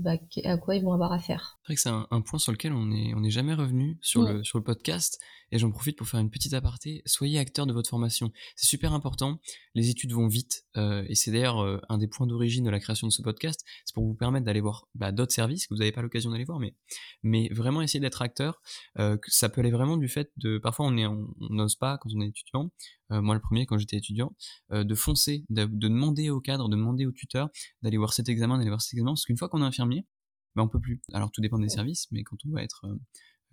bah, 0.00 0.12
à 0.44 0.56
quoi 0.56 0.76
ils 0.76 0.82
vont 0.82 0.92
avoir 0.92 1.12
affaire. 1.12 1.58
C'est 1.62 1.66
vrai 1.66 1.74
que 1.74 1.80
c'est 1.80 1.88
un, 1.88 2.20
point 2.20 2.38
sur 2.38 2.52
lequel 2.52 2.72
on 2.72 2.86
n'est 2.86 3.12
on 3.14 3.24
est 3.24 3.30
jamais 3.30 3.54
revenu 3.54 3.98
sur 4.00 4.22
le 4.22 4.42
sur 4.44 4.58
le 4.58 4.64
podcast, 4.64 5.18
et 5.50 5.58
j'en 5.58 5.70
profite 5.70 5.98
pour 5.98 6.06
faire 6.06 6.20
une 6.20 6.30
petite 6.30 6.54
aparté. 6.54 7.02
Soyez 7.06 7.38
acteur 7.38 7.66
de 7.66 7.72
votre 7.72 7.90
formation, 7.90 8.30
c'est 8.56 8.66
super 8.66 8.92
important. 8.92 9.40
Les 9.74 9.90
études 9.90 10.12
vont 10.12 10.28
vite, 10.28 10.64
et 10.76 11.14
c'est 11.14 11.32
d'ailleurs 11.32 11.82
un 11.88 11.98
des 11.98 12.06
points 12.06 12.26
d'origine 12.26 12.64
de 12.64 12.70
la 12.70 12.80
création 12.80 13.06
de 13.06 13.12
ce 13.12 13.22
podcast. 13.22 13.64
C'est 13.84 13.94
pour 13.94 14.04
vous 14.04 14.14
permettre 14.14 14.46
d'aller 14.46 14.60
voir 14.60 14.86
bah, 14.94 15.12
d'autres 15.12 15.32
services 15.32 15.66
que 15.66 15.74
vous 15.74 15.80
n'avez 15.80 15.92
pas 15.92 16.02
l'occasion 16.02 16.30
d'aller 16.30 16.44
voir, 16.44 16.60
mais 16.60 16.74
mais 17.22 17.33
vraiment 17.52 17.82
essayer 17.82 18.00
d'être 18.00 18.22
acteur. 18.22 18.60
Euh, 18.98 19.16
ça 19.26 19.48
peut 19.48 19.60
aller 19.60 19.70
vraiment 19.70 19.96
du 19.96 20.08
fait 20.08 20.30
de, 20.36 20.58
parfois 20.58 20.86
on 20.86 20.96
est, 20.96 21.06
on 21.06 21.28
n'ose 21.40 21.76
pas 21.76 21.98
quand 21.98 22.10
on 22.14 22.20
est 22.20 22.28
étudiant. 22.28 22.70
Euh, 23.12 23.20
moi 23.20 23.34
le 23.34 23.40
premier 23.40 23.66
quand 23.66 23.78
j'étais 23.78 23.96
étudiant, 23.96 24.34
euh, 24.72 24.84
de 24.84 24.94
foncer, 24.94 25.44
de, 25.50 25.64
demander 25.64 26.30
au 26.30 26.40
cadre, 26.40 26.68
de 26.68 26.76
demander 26.76 27.06
au 27.06 27.12
tuteur 27.12 27.50
d'aller 27.82 27.96
voir 27.96 28.12
cet 28.12 28.28
examen, 28.28 28.58
d'aller 28.58 28.70
voir 28.70 28.82
cet 28.82 28.94
examen, 28.94 29.12
parce 29.12 29.24
qu'une 29.24 29.38
fois 29.38 29.48
qu'on 29.48 29.62
est 29.62 29.66
infirmier, 29.66 30.06
ben 30.54 30.62
on 30.62 30.68
peut 30.68 30.80
plus. 30.80 31.00
Alors 31.12 31.30
tout 31.30 31.40
dépend 31.40 31.58
des 31.58 31.68
services, 31.68 32.06
mais 32.10 32.22
quand 32.22 32.36
on 32.46 32.50
va 32.50 32.62
être 32.62 32.86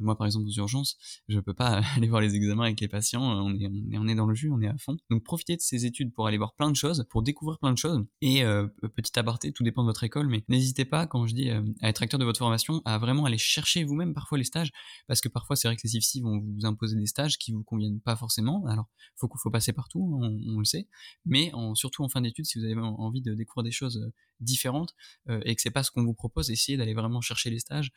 moi, 0.01 0.17
par 0.17 0.27
exemple, 0.27 0.47
aux 0.47 0.53
urgences, 0.53 0.97
je 1.27 1.39
peux 1.39 1.53
pas 1.53 1.81
aller 1.97 2.07
voir 2.07 2.21
les 2.21 2.35
examens 2.35 2.65
avec 2.65 2.79
les 2.81 2.87
patients. 2.87 3.23
On 3.23 3.55
est, 3.55 3.69
on 3.97 4.07
est, 4.07 4.15
dans 4.15 4.25
le 4.25 4.35
jus, 4.35 4.51
on 4.51 4.61
est 4.61 4.67
à 4.67 4.77
fond. 4.77 4.97
Donc, 5.09 5.23
profitez 5.23 5.55
de 5.55 5.61
ces 5.61 5.85
études 5.85 6.13
pour 6.13 6.27
aller 6.27 6.37
voir 6.37 6.53
plein 6.55 6.69
de 6.69 6.75
choses, 6.75 7.05
pour 7.09 7.21
découvrir 7.23 7.59
plein 7.59 7.71
de 7.71 7.77
choses. 7.77 8.03
Et 8.21 8.43
euh, 8.43 8.67
petit 8.95 9.17
aparté, 9.17 9.51
tout 9.51 9.63
dépend 9.63 9.83
de 9.83 9.87
votre 9.87 10.03
école, 10.03 10.27
mais 10.27 10.43
n'hésitez 10.49 10.85
pas, 10.85 11.07
quand 11.07 11.25
je 11.25 11.33
dis 11.33 11.49
euh, 11.49 11.61
à 11.81 11.89
être 11.89 12.01
acteur 12.01 12.19
de 12.19 12.25
votre 12.25 12.39
formation, 12.39 12.81
à 12.85 12.97
vraiment 12.97 13.25
aller 13.25 13.37
chercher 13.37 13.83
vous-même 13.83 14.13
parfois 14.13 14.37
les 14.37 14.43
stages, 14.43 14.71
parce 15.07 15.21
que 15.21 15.29
parfois, 15.29 15.55
c'est 15.55 15.67
vrai 15.67 15.75
que 15.75 15.81
les 15.83 15.95
IFSI 15.95 16.21
vont 16.21 16.39
vous 16.39 16.65
imposer 16.65 16.95
des 16.95 17.07
stages 17.07 17.37
qui 17.37 17.51
vous 17.51 17.63
conviennent 17.63 18.01
pas 18.01 18.15
forcément. 18.15 18.65
Alors, 18.67 18.89
faut 19.15 19.29
faut 19.41 19.51
passer 19.51 19.73
partout, 19.73 20.19
on, 20.21 20.55
on 20.55 20.59
le 20.59 20.65
sait. 20.65 20.87
Mais 21.25 21.51
surtout 21.75 22.03
en 22.03 22.09
fin 22.09 22.21
d'études, 22.21 22.45
si 22.45 22.59
vous 22.59 22.65
avez 22.65 22.75
envie 22.79 23.21
de 23.21 23.33
découvrir 23.33 23.63
des 23.63 23.71
choses 23.71 23.97
euh, 23.97 24.13
différentes 24.39 24.93
euh, 25.29 25.41
et 25.45 25.55
que 25.55 25.61
c'est 25.61 25.71
pas 25.71 25.83
ce 25.83 25.91
qu'on 25.91 26.03
vous 26.03 26.13
propose, 26.13 26.49
essayez 26.49 26.77
d'aller 26.77 26.93
vraiment 26.93 27.21
chercher 27.21 27.49
les 27.49 27.59
stages, 27.59 27.91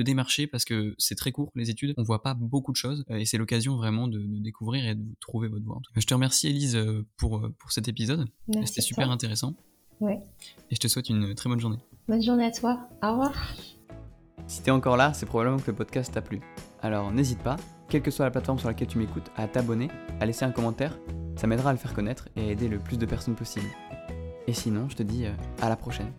de 0.00 0.06
démarcher 0.06 0.46
parce 0.46 0.64
que 0.64 0.94
c'est 0.98 1.14
très 1.14 1.30
court 1.30 1.52
les 1.54 1.70
études, 1.70 1.94
on 1.98 2.02
voit 2.02 2.22
pas 2.22 2.34
beaucoup 2.34 2.72
de 2.72 2.76
choses 2.76 3.04
euh, 3.10 3.16
et 3.16 3.26
c'est 3.26 3.38
l'occasion 3.38 3.76
vraiment 3.76 4.08
de, 4.08 4.20
découvrir 4.40 4.86
et 4.86 4.94
de 4.94 5.04
trouver 5.20 5.48
votre 5.48 5.64
voie. 5.64 5.80
Je 5.94 6.06
te 6.06 6.14
remercie 6.14 6.48
Elise 6.48 6.76
euh, 6.76 7.06
pour, 7.16 7.48
pour 7.58 7.72
cet 7.72 7.88
épisode, 7.88 8.26
c'était 8.64 8.80
super 8.80 9.10
intéressant. 9.10 9.54
Ouais. 10.00 10.18
Et 10.70 10.74
je 10.74 10.80
te 10.80 10.88
souhaite 10.88 11.10
une 11.10 11.34
très 11.34 11.50
bonne 11.50 11.60
journée. 11.60 11.78
Bonne 12.08 12.22
journée 12.22 12.46
à 12.46 12.50
toi, 12.50 12.88
au 13.02 13.10
revoir. 13.10 13.34
Si 14.46 14.62
t'es 14.62 14.70
encore 14.70 14.96
là, 14.96 15.12
c'est 15.12 15.26
probablement 15.26 15.58
que 15.58 15.70
le 15.70 15.76
podcast 15.76 16.14
t'a 16.14 16.22
plu. 16.22 16.40
Alors 16.80 17.12
n'hésite 17.12 17.40
pas, 17.40 17.56
quelle 17.88 18.02
que 18.02 18.10
soit 18.10 18.24
la 18.24 18.30
plateforme 18.30 18.58
sur 18.58 18.68
laquelle 18.68 18.88
tu 18.88 18.98
m'écoutes, 18.98 19.30
à 19.36 19.46
t'abonner, 19.46 19.88
à 20.20 20.26
laisser 20.26 20.44
un 20.44 20.52
commentaire, 20.52 20.98
ça 21.36 21.46
m'aidera 21.46 21.70
à 21.70 21.72
le 21.72 21.78
faire 21.78 21.92
connaître 21.92 22.28
et 22.36 22.40
à 22.40 22.50
aider 22.50 22.68
le 22.68 22.78
plus 22.78 22.96
de 22.96 23.04
personnes 23.04 23.34
possible. 23.34 23.66
Et 24.46 24.52
sinon, 24.52 24.88
je 24.88 24.96
te 24.96 25.02
dis 25.02 25.26
euh, 25.26 25.32
à 25.60 25.68
la 25.68 25.76
prochaine. 25.76 26.12